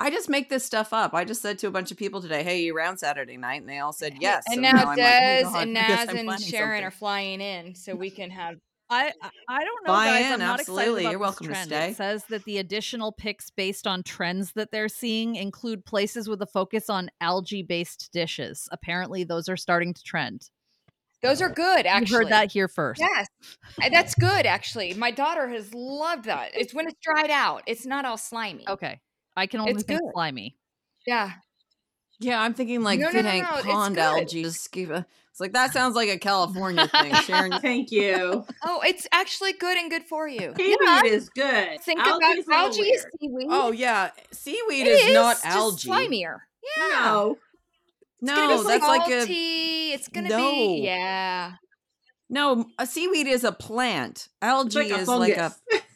[0.00, 1.12] I just make this stuff up.
[1.14, 3.68] I just said to a bunch of people today, "Hey, you around Saturday night?" And
[3.68, 4.44] they all said yes.
[4.46, 6.84] And So now I'm like, Des oh God, and Naz and Sharon something.
[6.84, 8.56] are flying in so we can have
[8.90, 9.12] I
[9.48, 10.26] I- don't know, Buy guys.
[10.26, 11.02] in, I'm not absolutely.
[11.04, 11.90] You're welcome to stay.
[11.90, 16.42] It says that the additional picks based on trends that they're seeing include places with
[16.42, 18.68] a focus on algae-based dishes.
[18.72, 20.50] Apparently, those are starting to trend.
[21.22, 22.16] those are good You actually.
[22.16, 23.00] heard that here first.
[23.00, 23.26] Yes.
[23.82, 24.94] Uh, That's good actually.
[24.94, 26.50] My daughter has loved that.
[26.54, 27.62] It's when it's dried out.
[27.66, 28.66] It's not all slimy.
[28.68, 28.98] Okay,
[29.36, 30.10] I can only It's think good.
[30.12, 30.56] slimy.
[31.06, 31.32] Yeah.
[32.18, 34.42] Yeah, I'm thinking like No, no, no, no, pond algae.
[34.42, 37.14] Just give a- It's like that sounds like a California thing.
[37.14, 38.44] Sharon, Thank you.
[38.62, 40.52] Oh, it's actually good and good for you.
[40.56, 41.02] Seaweed Yeah.
[41.04, 41.80] is good.
[41.80, 43.46] Think Algae about is algae is seaweed.
[43.50, 45.88] oh yeah, seaweed is not just algae.
[45.88, 46.38] slimier.
[46.76, 46.84] Yeah.
[47.04, 47.36] No.
[48.20, 49.24] It's No, be that's like a.
[49.94, 50.36] It's gonna No.
[50.50, 51.52] be yeah.
[52.28, 52.66] no.
[52.78, 54.28] A seaweed is a plant.
[54.42, 55.60] Algae like a is like a fungus.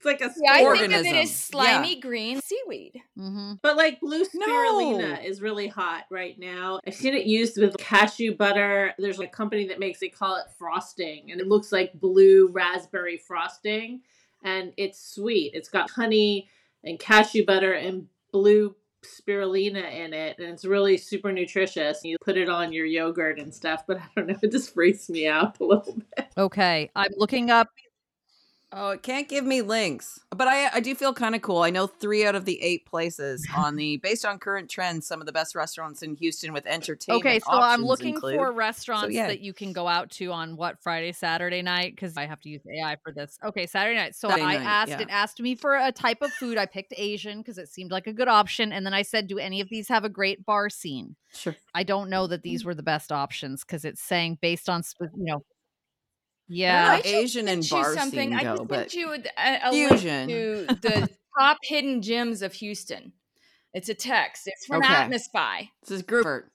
[0.00, 1.24] it's like a Yeah, I think of it as Yeah.
[1.24, 3.02] slimy green seaweed.
[3.16, 5.20] hmm But like blue spirulina No.
[5.22, 6.80] is really hot right now.
[6.86, 8.94] I've seen it used with cashew butter.
[8.98, 13.18] There's a company that makes they call it frosting, and it looks like blue raspberry
[13.18, 14.00] frosting,
[14.42, 15.52] and it's sweet.
[15.54, 16.48] It's got honey
[16.82, 22.00] and cashew butter and blue spirulina in it, and it's really super nutritious.
[22.04, 25.10] You put it on your yogurt and stuff, but I don't know, it just freaks
[25.10, 26.28] me out a little bit.
[26.38, 27.68] Okay, I'm looking up.
[28.72, 30.20] Oh, it can't give me links.
[30.30, 31.62] But I I do feel kind of cool.
[31.62, 35.20] I know three out of the eight places on the based on current trends, some
[35.20, 37.24] of the best restaurants in Houston with entertainment.
[37.24, 38.36] Okay, so I'm looking include.
[38.36, 39.26] for restaurants yeah.
[39.26, 42.48] that you can go out to on what Friday, Saturday night because I have to
[42.48, 43.38] use AI for this.
[43.44, 44.14] Okay, Saturday night.
[44.14, 45.00] So Saturday I night, asked yeah.
[45.00, 46.56] it asked me for a type of food.
[46.56, 49.38] I picked Asian because it seemed like a good option, and then I said, "Do
[49.38, 51.56] any of these have a great bar scene?" Sure.
[51.74, 52.44] I don't know that Mm.
[52.44, 55.44] these were the best options because it's saying based on you know.
[56.50, 58.30] I Yeah, I Asian and bar something.
[58.30, 60.26] scene I go, just but sent you a, a Fusion.
[60.26, 61.06] link to the uh,
[61.38, 63.12] top hidden gems of Houston.
[63.72, 64.42] It's a text.
[64.46, 64.92] It's from Okay.
[64.92, 65.68] Atmosfy.
[65.82, 66.46] this is group.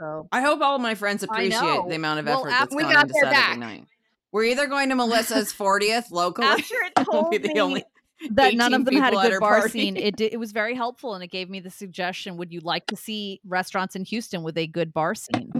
[0.00, 2.82] so I hope all of my friends appreciate the amount of effort af- that's we
[2.82, 3.58] gone got into Saturday back.
[3.58, 3.84] night.
[4.32, 6.42] We're either going to Melissa's 40th local.
[6.44, 7.84] after it told be the me only
[8.32, 9.70] that none of them had a good bar party.
[9.70, 9.96] scene.
[9.96, 12.86] It did, it was very helpful, and it gave me the suggestion: Would you like
[12.86, 15.52] to see restaurants in Houston with a good bar scene?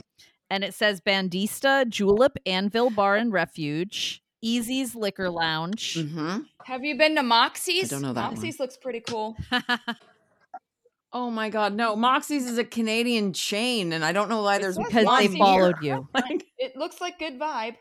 [0.51, 5.95] And it says Bandista, Julep, Anvil Bar and Refuge, Easy's Liquor Lounge.
[5.99, 7.93] hmm Have you been to Moxie's?
[7.93, 8.35] I don't know that one.
[8.35, 9.37] Moxie's looks pretty cool.
[11.13, 11.97] Oh my God, no!
[11.97, 15.39] Moxie's is a Canadian chain, and I don't know why there's says because one they
[15.39, 15.95] followed here.
[15.95, 16.09] you.
[16.15, 17.77] Like, It looks like good vibe.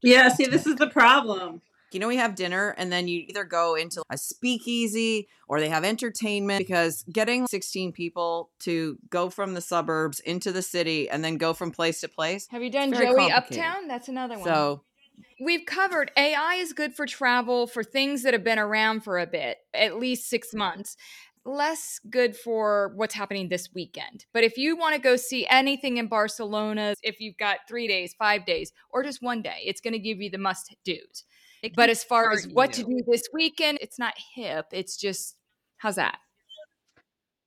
[0.00, 1.60] Yeah, see, this is the problem.
[1.92, 5.68] You know, we have dinner and then you either go into a speakeasy or they
[5.68, 11.24] have entertainment because getting 16 people to go from the suburbs into the city and
[11.24, 12.46] then go from place to place.
[12.50, 13.30] Have you done Joey.
[13.30, 13.88] Uptown?
[13.88, 14.44] That's another one.
[14.44, 14.82] So,
[15.40, 19.26] we've covered AI is good for travel for things that have been around for a
[19.26, 20.96] bit, at least six months.
[21.44, 24.26] Less good for what's happening this weekend.
[24.34, 28.14] But if you want to go see anything in Barcelona, if you've got three days,
[28.18, 31.24] five days, or just one day, it's going to give you the must do's.
[31.62, 34.66] It But as far as what to do this weekend, it's not hip.
[34.72, 35.36] It's just,
[35.78, 36.18] how's that?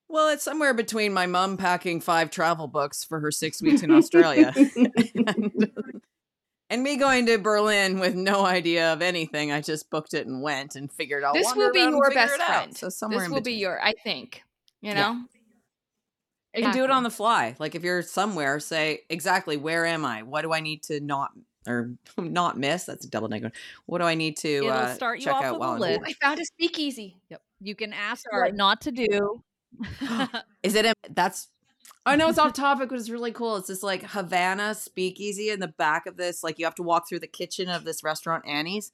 [0.08, 3.90] well, it's somewhere between my mom packing five travel books for her six weeks in
[3.90, 5.50] Australia and,
[6.68, 9.52] and me going to Berlin with no idea of anything.
[9.52, 11.32] I just booked it and went and figured out.
[11.32, 12.46] this will be your best out.
[12.46, 12.76] friend.
[12.76, 14.42] So somewhere this will be your, I think,
[14.82, 15.12] you Yeah.
[15.12, 15.24] know?
[16.54, 17.56] You can do it on the fly.
[17.58, 20.22] Like if you're somewhere, say exactly where am I?
[20.24, 21.30] What do I need to not
[21.66, 22.84] or not miss?
[22.84, 23.52] That's a double negative.
[23.86, 25.74] What do I need to It'll uh, start you check off out with while a
[25.74, 26.00] I'm list.
[26.06, 27.16] I found a speakeasy.
[27.30, 27.42] Yep.
[27.60, 28.48] You can ask Sorry.
[28.48, 29.42] what not to do.
[30.62, 30.86] Is it?
[30.86, 31.48] A, that's.
[32.04, 33.56] I know it's off topic, but it's really cool.
[33.56, 36.42] It's this like Havana speakeasy in the back of this.
[36.42, 38.90] Like you have to walk through the kitchen of this restaurant, Annie's,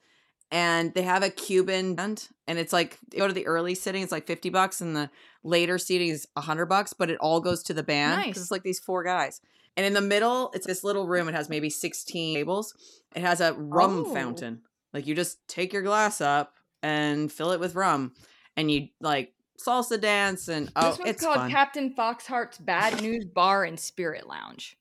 [0.50, 4.02] and they have a Cuban band, and it's like you go to the early sitting,
[4.02, 5.11] it's like fifty bucks, and the
[5.42, 8.16] later seating is a hundred bucks, but it all goes to the band.
[8.16, 8.37] 'cause Nice.
[8.42, 9.40] It's like these four guys,
[9.79, 11.27] and in the middle, it's this little room.
[11.29, 12.75] It has maybe sixteen tables.
[13.17, 14.12] It has a rum Oh.
[14.14, 14.61] fountain.
[14.93, 18.12] Like you just take your glass up and fill it with rum,
[18.57, 21.51] and you like salsa dance and oh, this one's it's called fun.
[21.51, 24.77] Captain Foxheart's Bad News Bar and Spirit Lounge.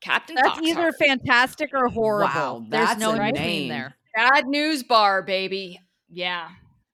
[0.00, 0.64] Captain That's Foxhart.
[0.66, 2.26] either fantastic or horrible.
[2.34, 3.68] Wow, There's no a in name.
[3.68, 3.94] there.
[4.14, 5.80] Bad News Bar, baby.
[6.08, 6.48] Yeah.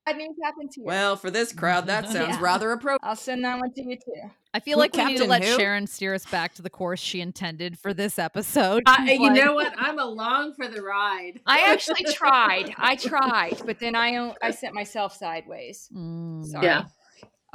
[0.07, 0.85] Bad news happens here.
[0.85, 2.41] Well, for this crowd, that sounds Yeah.
[2.41, 2.99] rather appropriate.
[3.03, 4.31] I'll send that one to you too.
[4.55, 5.57] I feel Who- like we need to let who?
[5.57, 8.83] Sharon steer us back to the course she intended for this episode.
[8.87, 9.73] I, She's you like, know what?
[9.79, 11.41] I'm along for the ride.
[11.47, 12.75] I actually tried.
[12.77, 15.89] I tried, but then I I sent myself sideways.
[15.95, 16.45] Mm.
[16.47, 16.67] Sorry.
[16.67, 16.85] Yeah.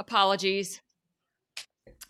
[0.00, 0.80] Apologies.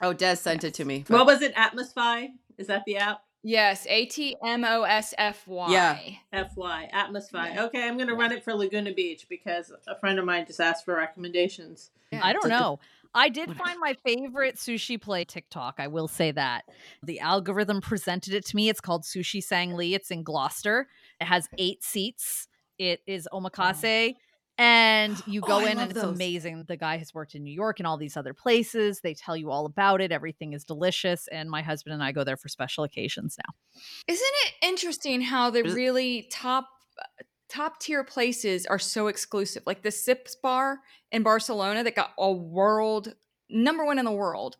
[0.01, 1.05] Oh, Des sent it to me.
[1.09, 1.55] What was it?
[1.55, 2.29] Atmosfy?
[2.57, 3.23] Is that the app?
[3.43, 5.71] Yes, A T M O S F Y.
[5.71, 6.45] Yeah.
[6.45, 7.57] FY, Atmosfy.
[7.59, 10.61] Okay, I'm going to run it for Laguna Beach because a friend of mine just
[10.61, 11.91] asked for recommendations.
[12.13, 12.79] I don't It's like know.
[13.15, 15.77] I did find my favorite sushi play TikTok.
[15.79, 16.65] I will say that.
[17.03, 18.69] The algorithm presented it to me.
[18.69, 19.95] It's called Sushi Sang Lee.
[19.95, 20.89] It's in Gloucester.
[21.21, 22.49] It has eight seats.
[22.79, 24.15] It is omakase.
[24.61, 26.15] And you Oh, go I in and it's those.
[26.15, 26.65] amazing.
[26.67, 29.01] The guy has worked in New York and all these other places.
[29.01, 30.11] They tell you all about it.
[30.11, 31.29] Everything is delicious.
[31.29, 33.81] And my husband and I go there for special occasions now.
[34.09, 36.69] Isn't it interesting how the really top
[37.01, 37.05] uh,
[37.49, 39.63] top tier places are so exclusive?
[39.67, 40.81] Like the Sips bar
[41.13, 43.15] in Barcelona that got a world
[43.51, 44.57] number one in the world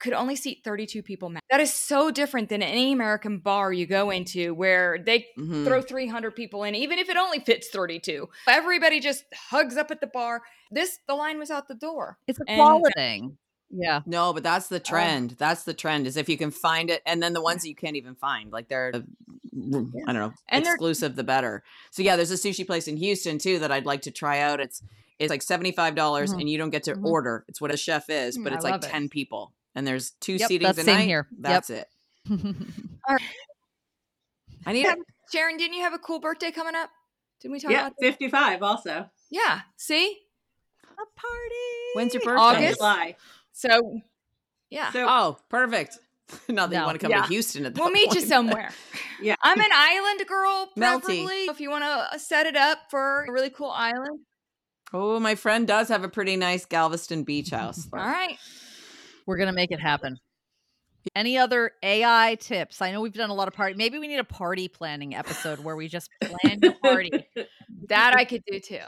[0.00, 1.44] could only seat 32 people max.
[1.50, 5.64] That is so different than any American bar you go into where they Mhm.
[5.64, 8.28] throw 300 people in even if it only fits 32.
[8.48, 10.42] Everybody just hugs up at the bar.
[10.70, 12.18] This the line was out the door.
[12.28, 13.38] It's a quality thing.
[13.70, 14.00] Yeah.
[14.06, 14.74] No, but that's Oh.
[14.76, 15.32] the trend.
[15.38, 17.74] That's the trend is if you can find it, and then the ones that you
[17.76, 19.00] can't even find, like they're, I
[19.52, 21.62] don't know, And exclusive, the better.
[21.90, 24.60] So yeah, there's a sushi place in Houston too that I'd like to try out.
[24.60, 24.82] It's
[25.18, 26.40] it's like seventy five dollars, Mhm.
[26.40, 27.04] and you don't get to Mhm.
[27.04, 27.44] order.
[27.48, 28.88] It's what a chef is, Mm, but I it's like love it.
[28.88, 31.06] ten people, and there's two Yep, seatings that's a night.
[31.08, 31.26] here.
[31.32, 31.40] Yep.
[31.42, 31.88] That's it.
[34.66, 34.98] I need it.
[35.32, 36.90] Sharon, didn't you have a cool birthday coming up?
[37.40, 38.06] Didn't we talk Yeah, about that?
[38.06, 39.10] 55 also.
[39.30, 39.60] Yeah.
[39.76, 40.18] See?
[40.84, 41.94] a party.
[41.94, 42.40] When's your birthday?
[42.42, 42.78] August?
[42.78, 43.14] July.
[43.52, 44.00] So
[44.70, 44.92] yeah.
[44.92, 45.98] So Oh, perfect.
[46.48, 47.22] Not that you want to come Yeah.
[47.22, 48.28] to Houston at that We'll meet you point.
[48.28, 48.70] somewhere.
[49.20, 49.34] Yeah.
[49.42, 51.48] I'm an island girl, Melty.
[51.50, 54.20] If you want to uh, set it up for a really cool island.
[54.92, 57.88] Oh, my friend does have a pretty nice Galveston beach house.
[57.92, 58.38] All right.
[59.26, 60.18] We're gonna make it happen.
[61.16, 62.80] Any other AI tips?
[62.80, 63.74] I know we've done a lot of party.
[63.74, 67.10] Maybe we need a party planning episode where we just plan your party.
[67.88, 68.78] That I could do too.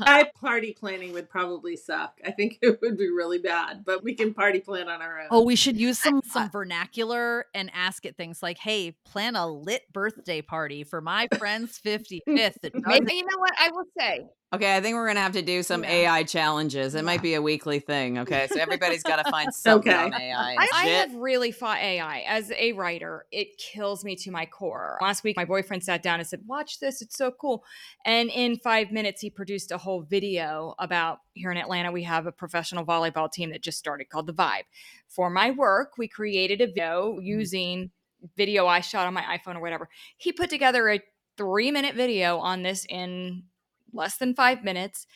[0.00, 2.18] I party planning would probably suck.
[2.24, 5.22] I think it would be really bad, but we can party plan on our oh,
[5.22, 5.28] own.
[5.30, 9.36] oh, we should use some some um, vernacular and ask it things like, "Hey, plan
[9.36, 13.86] a lit birthday party for my friend's 55th." That Maybe you know what I will
[13.98, 14.26] say.
[14.54, 15.90] Okay, I think we're gonna have to do some Yeah.
[15.90, 16.94] AI challenges.
[16.94, 18.18] It might be a weekly thing.
[18.18, 20.02] Okay, so everybody's got to find something Okay.
[20.02, 20.56] on AI.
[20.58, 23.24] I, I have really fought AI as a writer.
[23.32, 24.98] It kills me to my core.
[25.00, 27.00] Last week, my boyfriend sat down and said, Watch this.
[27.00, 27.64] It's so cool.
[28.04, 32.26] And in five minutes, he produced a whole video about here in Atlanta, we have
[32.26, 34.64] a professional volleyball team that just started called The Vibe.
[35.08, 37.22] For my work, we created a video mm-hmm.
[37.22, 37.90] using
[38.36, 39.88] video I shot on my iPhone or whatever.
[40.18, 41.00] He put together a
[41.38, 43.44] three minute video on this in
[43.92, 45.06] less than five minutes.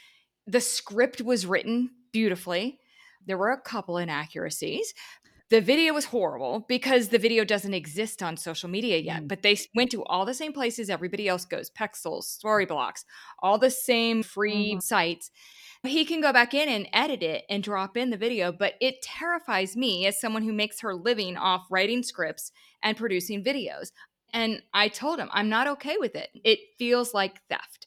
[0.47, 2.79] The script was written beautifully.
[3.27, 4.95] There were a couple inaccuracies,
[5.49, 9.29] The video was horrible because the video doesn't exist on social media yet, Mm.
[9.29, 13.05] but they went to all the same places everybody else goes Pexels, Storyblocks,
[13.41, 14.83] all the same free Mhm.
[14.83, 15.31] sites.
[15.85, 19.03] He can go back in and edit it and drop in the video, but it
[19.03, 22.51] terrifies me as someone who makes her living off writing scripts
[22.83, 23.93] and producing videos.
[24.33, 26.31] And I told him, I'm not okay with it.
[26.43, 27.87] It feels like theft.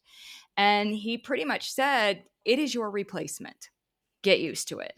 [0.57, 3.69] And he pretty much said, It is your replacement.
[4.21, 4.93] Get used to it.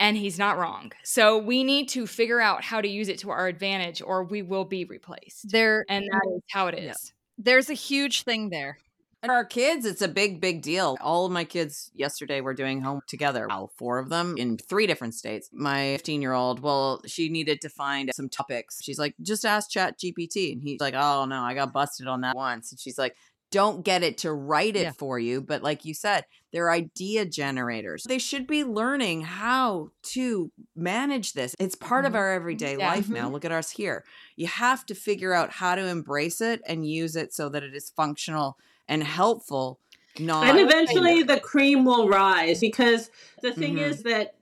[0.00, 0.92] And he's not wrong.
[1.04, 4.42] So we need to figure out how to use it to our advantage or we
[4.42, 5.50] will be replaced.
[5.50, 6.84] There And that is how it is.
[6.84, 6.94] Yeah.
[7.38, 8.78] there's a huge thing there.
[9.22, 10.98] And our kids, it's a big, big deal.
[11.00, 13.50] All of my kids yesterday were doing homework together.
[13.50, 15.48] All four of them in three different states.
[15.50, 18.82] My 15 year old, well, she needed to find some topics.
[18.82, 20.52] She's like, just ask Chat GPT.
[20.52, 22.70] And he's like, oh no, I got busted on that once.
[22.70, 23.16] And she's like,
[23.54, 24.90] don't get it to write it Yeah.
[24.90, 25.40] for you.
[25.40, 28.02] But like you said, they're idea generators.
[28.02, 31.54] They should be learning how to manage this.
[31.60, 32.16] It's part of Mhm.
[32.16, 32.88] our everyday Yeah.
[32.88, 33.30] life now.
[33.30, 34.04] Look at us here.
[34.34, 37.76] You have to figure out how to embrace it and use it so that it
[37.76, 39.78] is functional and helpful.
[40.18, 43.08] Not and eventually the cream will rise because
[43.40, 43.88] the thing Mhm.
[43.88, 44.34] is that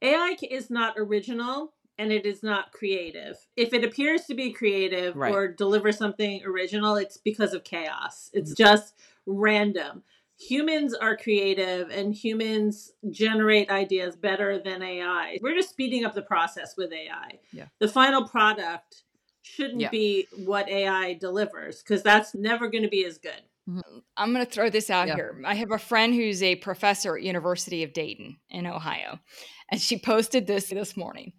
[0.00, 3.36] AI is not original and it is not creative.
[3.56, 5.32] If it appears to be creative Right.
[5.32, 8.30] or deliver something original, it's because of chaos.
[8.32, 8.56] It's mm.
[8.56, 8.94] just
[9.26, 10.02] random.
[10.38, 15.38] Humans are creative and humans generate ideas better than AI.
[15.40, 17.38] We're just speeding up the process with AI.
[17.52, 17.66] Yeah.
[17.78, 19.04] The final product
[19.42, 19.90] shouldn't Yeah.
[19.90, 23.42] be what AI delivers because that's never going to be as good.
[23.68, 23.98] Mm-hmm.
[24.16, 25.14] I'm going to throw this out Yeah.
[25.14, 25.40] here.
[25.44, 29.20] I have a friend who's a professor at University of Dayton in Ohio,
[29.70, 31.32] and she posted this this morning.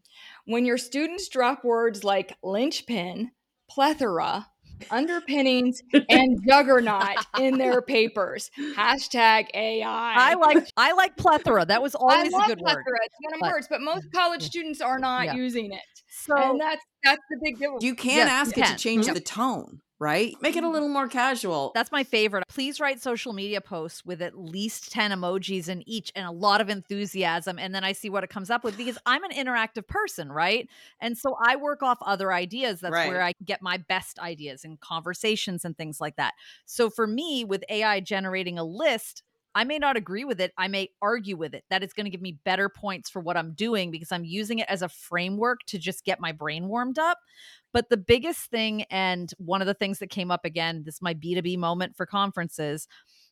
[0.46, 3.32] When your students drop words like linchpin,
[3.70, 4.48] plethora,
[4.92, 9.86] underpinnings, and juggernaut in their papers, hashtag AI.
[10.16, 11.66] I like I like plethora.
[11.66, 12.84] That was I always a love good plethora.
[12.86, 13.00] word.
[13.06, 15.34] It's one of but- my words, but most college students are not Yeah.
[15.36, 15.82] using it,
[16.26, 17.84] So and that's that's the big difference.
[17.84, 18.76] you can Yes, ask you it can.
[18.78, 19.16] to change Yep.
[19.16, 20.36] the tone, right?
[20.42, 21.72] Make it a little more casual.
[21.74, 22.44] That's my favorite.
[22.50, 26.62] Please write social media posts with at least 10 emojis in each and a lot
[26.62, 27.58] of enthusiasm.
[27.58, 30.70] And then I see what it comes up with because I'm an interactive person, right?
[31.00, 32.80] And so I work off other ideas.
[32.82, 33.02] That's Right.
[33.04, 36.34] where I get my best ideas and conversations and things like that.
[36.66, 39.24] So for me, with AI generating a list,
[39.56, 40.52] I may not agree with it.
[40.58, 41.64] I may argue with it.
[41.70, 44.60] That it's going to give me better points for what I'm doing because I'm using
[44.60, 47.20] it as a framework to just get my brain warmed up.
[47.72, 51.02] But the biggest thing, and one of the things that came up again, this is
[51.02, 52.88] my B2B moment for conferences,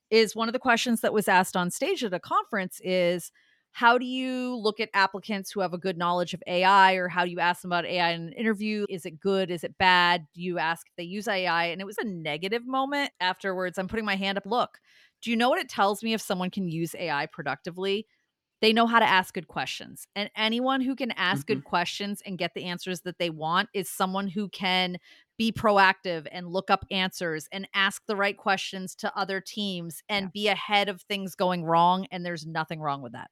[0.09, 3.31] is one of the questions that was asked on stage at a conference is
[3.73, 7.23] how do you look at applicants who have a good knowledge of AI or how
[7.23, 8.85] do you ask them about AI in an interview?
[8.89, 9.49] Is it good?
[9.49, 10.27] Is it bad?
[10.35, 11.65] Do you ask if they use AI?
[11.67, 13.77] And it was a negative moment afterwards.
[13.77, 14.45] I'm putting my hand up.
[14.45, 14.79] Look,
[15.21, 18.07] do you know what it tells me if someone can use AI productively?
[18.61, 20.07] They know how to ask good questions.
[20.15, 21.69] And anyone who can ask good mm-hmm.
[21.69, 24.97] questions and get the answers that they want is someone who can
[25.37, 30.31] be proactive and look up answers and ask the right questions to other teams and
[30.31, 32.05] be ahead of things going wrong.
[32.11, 33.31] And there's nothing wrong with that.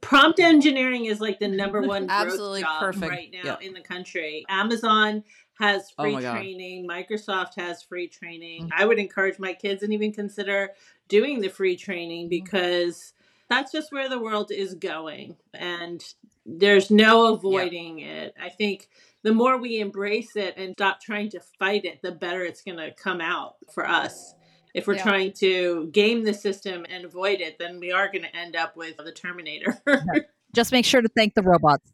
[0.00, 3.10] Prompt engineering is like the number one Absolutely job perfect.
[3.10, 3.62] right now Yep.
[3.62, 4.44] in the country.
[4.48, 5.24] Amazon
[5.58, 6.32] has Oh free God.
[6.36, 6.88] training.
[6.88, 8.68] Microsoft has free training.
[8.68, 8.70] Mhm.
[8.74, 10.70] I would encourage my kids and even consider
[11.08, 12.30] doing the free training Mhm.
[12.30, 13.12] because
[13.48, 16.02] that's just where the world is going, and
[16.46, 18.34] there's no avoiding it.
[18.40, 18.88] I think
[19.22, 22.78] the more we embrace it and stop trying to fight it, the better it's going
[22.78, 24.34] to come out for us.
[24.74, 25.02] If we're Yeah.
[25.02, 28.76] trying to game the system and avoid it, then we are going to end up
[28.76, 29.78] with the Terminator.
[30.54, 31.90] Just make sure to thank the robots.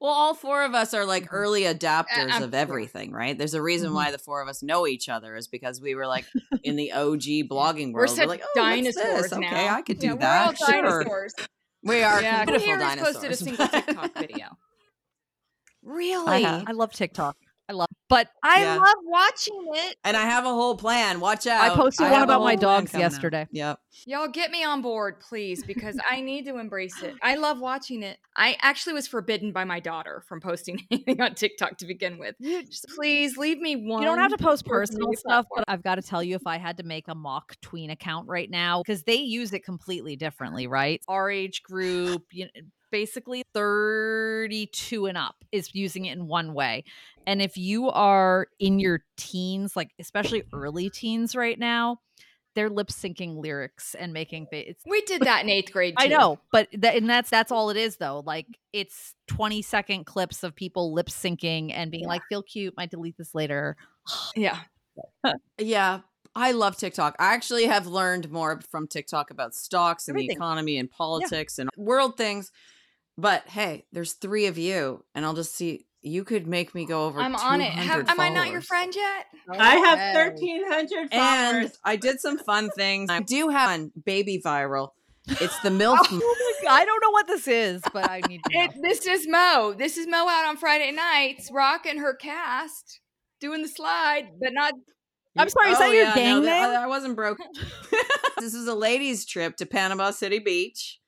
[0.00, 3.36] Well, all four of us are like early adapters of everything, right?
[3.36, 3.94] There's a reason Mhm.
[3.94, 6.24] why the four of us know each other is because we were like
[6.62, 7.94] in the OG blogging world.
[7.94, 8.10] We're world.
[8.10, 9.38] such like, oh, dinosaurs what's this?
[9.38, 9.46] now.
[9.48, 10.46] Okay, I could do Yeah, that.
[10.60, 10.82] We're all sure.
[11.04, 11.34] dinosaurs.
[11.82, 13.12] We are Yeah, beautiful dinosaurs.
[13.14, 14.46] posted a single TikTok video.
[15.82, 16.44] Really?
[16.46, 16.64] I.
[16.66, 17.36] I love TikTok.
[17.66, 18.76] I love, but I Yeah.
[18.76, 19.96] love watching it.
[20.04, 21.18] and I have a whole plan.
[21.18, 21.62] Watch out.
[21.62, 23.12] I posted one about my dogs coming out.
[23.12, 23.46] yesterday.
[23.52, 23.78] Yep.
[24.06, 27.14] Y'all get me on board, please, because I need to embrace it.
[27.22, 28.18] I love watching it.
[28.36, 32.34] I actually was forbidden by my daughter from posting anything on TikTok to begin with.
[32.40, 34.02] Just please leave me one.
[34.02, 36.58] You don't have to post personal stuff, but I've got to tell you, if I
[36.58, 40.66] had to make a mock tween account right now, because they use it completely differently,
[40.66, 41.00] right?
[41.08, 42.50] Our age group, you know,
[42.94, 46.84] basically 32 and up is using it in one way.
[47.26, 51.98] And if you are in your teens, like especially early teens right now,
[52.54, 55.94] they're lip syncing lyrics and making it's We did that in eighth grade.
[55.98, 58.22] I know, but that and that's that's all it is though.
[58.24, 62.92] Like it's 20 second clips of people lip syncing and being like, feel cute, might
[62.92, 63.76] delete this later.
[64.36, 64.58] Yeah.
[65.58, 66.00] Yeah.
[66.36, 67.16] I love TikTok.
[67.18, 70.28] I actually have learned more from TikTok about stocks and Everything.
[70.28, 72.52] the economy and politics and world things.
[73.16, 75.86] But hey, there's three of you, and I'll just see.
[76.06, 77.18] You could make me go over.
[77.18, 77.72] I'm on it.
[77.72, 79.24] Have, 200 am I not your friend yet?
[79.48, 79.98] I have
[80.36, 80.58] Okay.
[80.58, 81.72] 1,300 And.
[81.82, 83.08] I did some fun things.
[83.08, 84.90] I do have one baby viral.
[85.26, 86.00] It's the milk.
[86.02, 88.64] Oh I don't know what this is, but I need to know.
[88.64, 89.74] It, this is Mo.
[89.78, 93.00] This is Mo out on Friday nights, rocking her cast,
[93.40, 94.74] doing the slide, but not.
[95.38, 96.78] I'm sorry, is that oh, your gang that- name?
[96.80, 97.38] I wasn't broke.
[98.38, 101.00] this is a ladies' trip to Panama City Beach.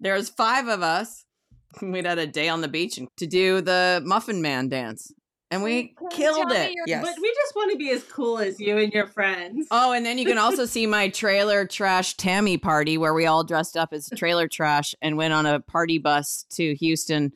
[0.00, 1.26] There's five of us.
[1.82, 5.12] We'd had a day on the beach and to do the Muffin Man dance,
[5.50, 6.72] and we Can killed it.
[6.72, 7.04] your- Yes.
[7.04, 9.66] But we just want to be as cool as you and your friends.
[9.70, 13.44] Oh, and then you can also see my trailer trash Tammy party where we all
[13.44, 17.32] dressed up as trailer trash and went on a party bus to Houston.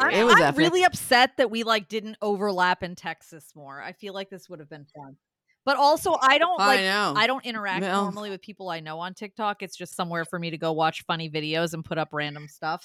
[0.00, 0.58] I'm, it was I'm epic.
[0.58, 3.80] really upset that we like didn't overlap in Texas more.
[3.80, 5.16] I feel like this would have been fun.
[5.64, 7.14] But also, I don't like I know.
[7.16, 9.62] I don't interact Well- normally with people I know on TikTok.
[9.62, 12.84] It's just somewhere for me to go watch funny videos and put up random stuff.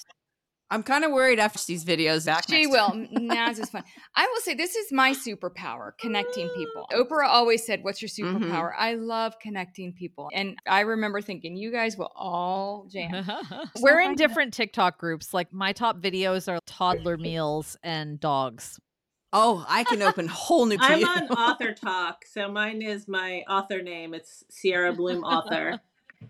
[0.72, 2.48] I'm kind of worried after these videos back.
[2.48, 3.06] She next will.
[3.10, 3.84] Naz is fun.
[4.16, 6.86] I will say this is my superpower: connecting people.
[6.92, 8.38] Oprah always said, "What's your Mhm.
[8.38, 13.12] superpower?" I love connecting people, and I remember thinking, "You guys will all jam."
[13.80, 15.34] We're in different TikTok groups.
[15.34, 18.80] Like my top videos are toddler meals and dogs.
[19.34, 20.76] Oh, I can open whole new.
[20.80, 24.14] I'm on Author Talk, so mine is my author name.
[24.14, 25.80] It's Sierra Bloom Author.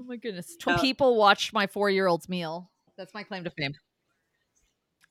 [0.00, 0.56] Oh my goodness.
[0.66, 0.78] Oh.
[0.80, 2.70] People watch my four year old's meal.
[2.96, 3.74] That's my claim to fame.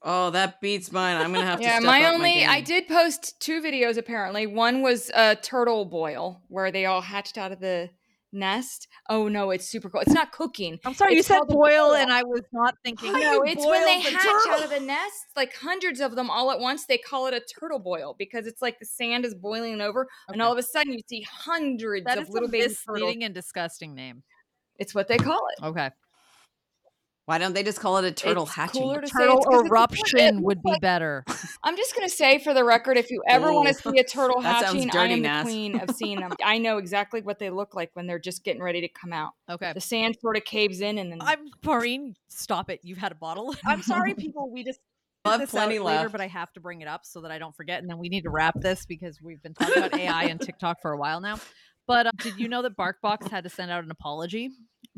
[0.04, 1.18] Oh, that beats mine.
[1.18, 1.66] I'm gonna have to.
[1.66, 2.34] Yeah, my up only.
[2.34, 2.50] game.
[2.50, 3.98] I did post two videos.
[3.98, 7.90] Apparently, one was a turtle boil where they all hatched out of the
[8.34, 8.88] nest.
[9.10, 10.02] Oh no, it's super cool.
[10.02, 10.80] It's not cooking.
[10.86, 11.94] I'm sorry, you said boil, boil.
[11.96, 13.12] and I was not thinking.
[13.14, 16.32] How No, it's when they the hatch out of the nest, like hundreds of them
[16.32, 16.86] all at once.
[16.86, 20.42] They call it a turtle boil because it's like the sand is boiling over, and
[20.42, 22.86] all of a sudden you see hundreds That of is little a baby turtles.
[22.88, 24.24] misleading and disgusting name.
[24.78, 25.64] It's what they call it.
[25.64, 25.92] Okay.
[27.26, 28.82] Why don't they just call it a turtle It's hatching?
[28.82, 29.68] cooler to Turtle it's 'cause it's a turtle.
[29.72, 31.24] eruption would be better.
[31.64, 34.42] I'm just gonna say for the record, if you ever want to see a turtle
[34.42, 35.46] That sounds hatching, I am Naz.
[35.46, 36.34] the queen of seeing them.
[36.44, 39.32] I know exactly what they look like when they're just getting ready to come out.
[39.50, 39.72] Okay.
[39.74, 42.16] The sand sort of caves in, and then I'm Maureen.
[42.30, 42.80] Stop it.
[42.84, 43.54] You've had a bottle.
[43.66, 44.50] I'm sorry, people.
[44.52, 44.80] We just
[45.26, 46.12] I'll have this plenty later, left.
[46.14, 47.82] but I have to bring it up so that I don't forget.
[47.82, 50.82] And then we need to wrap this because we've been talking about AI and TikTok
[50.82, 51.38] for a while now.
[51.86, 54.50] But uh, did you know that BarkBox had to send out an apology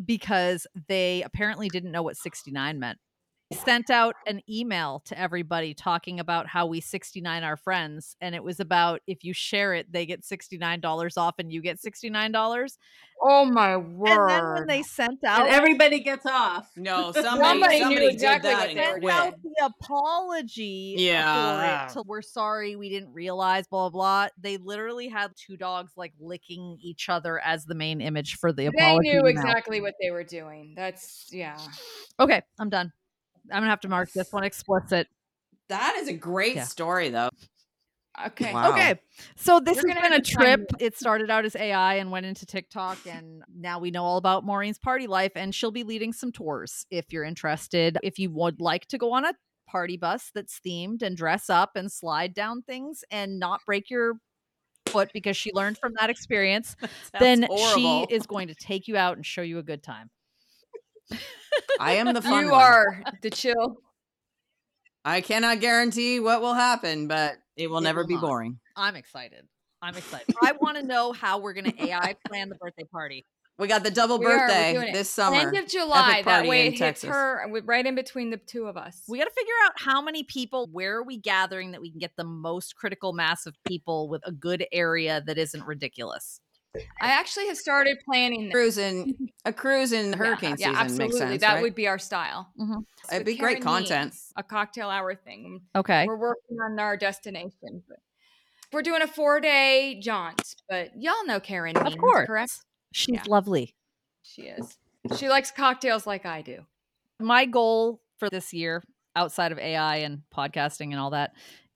[0.05, 2.99] because they apparently didn't know what 69 meant?
[3.53, 8.33] They sent out an email to everybody talking about how we 69 our friends, and
[8.35, 12.77] it was about if you share it, they get $69 off and you get $69.
[13.25, 14.09] oh my word!
[14.09, 16.69] And then when they sent out and everybody gets off.
[16.75, 19.65] No, somebody, Somebody somebody, knew did exactly that what and they were sent out the
[19.65, 21.87] apology Yeah.
[21.87, 21.93] for it.
[21.93, 24.27] So we're sorry we didn't realize, blah, blah, blah.
[24.41, 28.63] They literally had two dogs like licking each other as the main image for the
[28.63, 29.09] they apology.
[29.11, 29.27] knew email.
[29.27, 30.73] exactly what they were doing.
[30.75, 31.57] That's yeah.
[32.19, 32.91] Okay, I'm done.
[33.51, 35.07] I'm gonna have to mark this one explicit.
[35.69, 36.65] That is a great Yeah.
[36.65, 37.29] story, though.
[38.27, 38.53] Okay.
[38.53, 38.69] Wow.
[38.73, 38.99] Okay,
[39.35, 40.71] so this You're has been a have to trip.
[40.79, 44.45] It started out as AI and went into TikTok, and now we know all about
[44.45, 46.85] Maureen's party life, and she'll be leading some tours.
[46.91, 49.33] If you're interested, if you would like to go on a
[49.67, 54.13] party bus that's themed and dress up and slide down things and not break your
[54.87, 56.75] foot because she learned from that experience,
[57.19, 58.05] then horrible.
[58.05, 60.11] she is going to take you out and show you a good time.
[61.79, 62.61] I am the fun You one.
[62.61, 63.77] are the chill.
[65.05, 68.21] I cannot guarantee what will happen, but it will It never will be not.
[68.21, 68.59] boring.
[68.75, 69.45] I'm excited.
[69.81, 70.33] I'm excited.
[70.41, 73.25] I want to know how we're going to AI plan the birthday party.
[73.59, 74.93] We got the double We are, we're birthday doing it.
[74.93, 75.35] this summer.
[75.35, 76.21] End of July.
[76.21, 79.03] That party way in it hits her uh, right in between the two of us.
[79.07, 81.99] We got to figure out how many people, where are we gathering that we can
[81.99, 86.39] get the most critical mass of people with a good area that isn't ridiculous.
[87.01, 88.45] I actually have started planning.
[88.45, 88.53] this.
[88.53, 91.05] cruise in a cruise in Yeah, hurricane yeah, season absolutely.
[91.05, 91.41] makes sense.
[91.41, 91.61] that right?
[91.61, 92.49] would be our style.
[92.59, 92.85] Mhm.
[93.11, 94.15] It'd With be great content.
[94.35, 95.61] A cocktail hour thing.
[95.75, 96.05] Okay.
[96.07, 97.83] We're working on our destination.
[97.87, 97.99] But
[98.71, 101.77] we're doing a four day jaunt, but y'all know Karen.
[101.77, 102.25] Of course.
[102.27, 102.61] correct?
[102.91, 103.23] She's Yeah.
[103.27, 103.75] lovely.
[104.23, 104.77] She is.
[105.17, 106.65] She likes cocktails like I do.
[107.19, 108.83] My goal for this year,
[109.15, 111.33] outside of AI and podcasting and all that,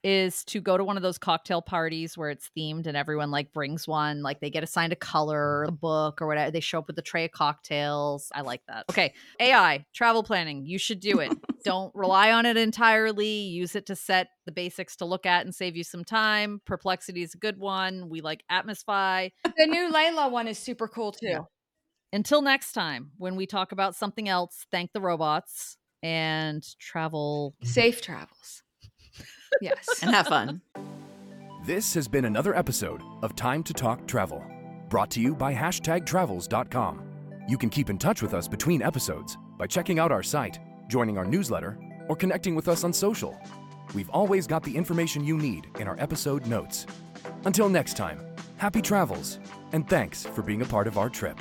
[0.08, 3.51] is to go to one of those cocktail parties where it's themed and everyone like
[3.51, 6.49] brings one, like they get assigned a color, a book, or whatever.
[6.49, 8.32] They show up with a tray of cocktails.
[8.34, 8.86] I like that.
[8.89, 10.66] Okay, AI travel planning.
[10.66, 11.34] You should do it.
[11.66, 13.28] Don't rely on it entirely.
[13.28, 16.62] Use it to set the basics to look at and save you some time.
[16.66, 18.08] Perplexity is a good one.
[18.08, 19.32] We like Atmosfy.
[19.43, 21.28] The new Layla one is super cool too.
[21.28, 21.39] Yeah.
[22.14, 27.55] Until next time, when we talk about something else, thank the robots and travel.
[27.62, 28.64] Safe travels.
[29.62, 29.86] Yes.
[30.02, 30.62] and have fun.
[31.66, 34.43] This has been another episode of Time to Talk Travel,
[34.89, 37.02] brought to you by hashtagtravels.com.
[37.48, 41.18] You can keep in touch with us between episodes by checking out our site, joining
[41.18, 41.78] our newsletter,
[42.08, 43.38] or connecting with us on social.
[43.93, 46.86] We've always got the information you need in our episode notes.
[47.45, 48.20] Until next time,
[48.58, 49.39] happy travels,
[49.72, 51.38] and thanks for being a part of our trip.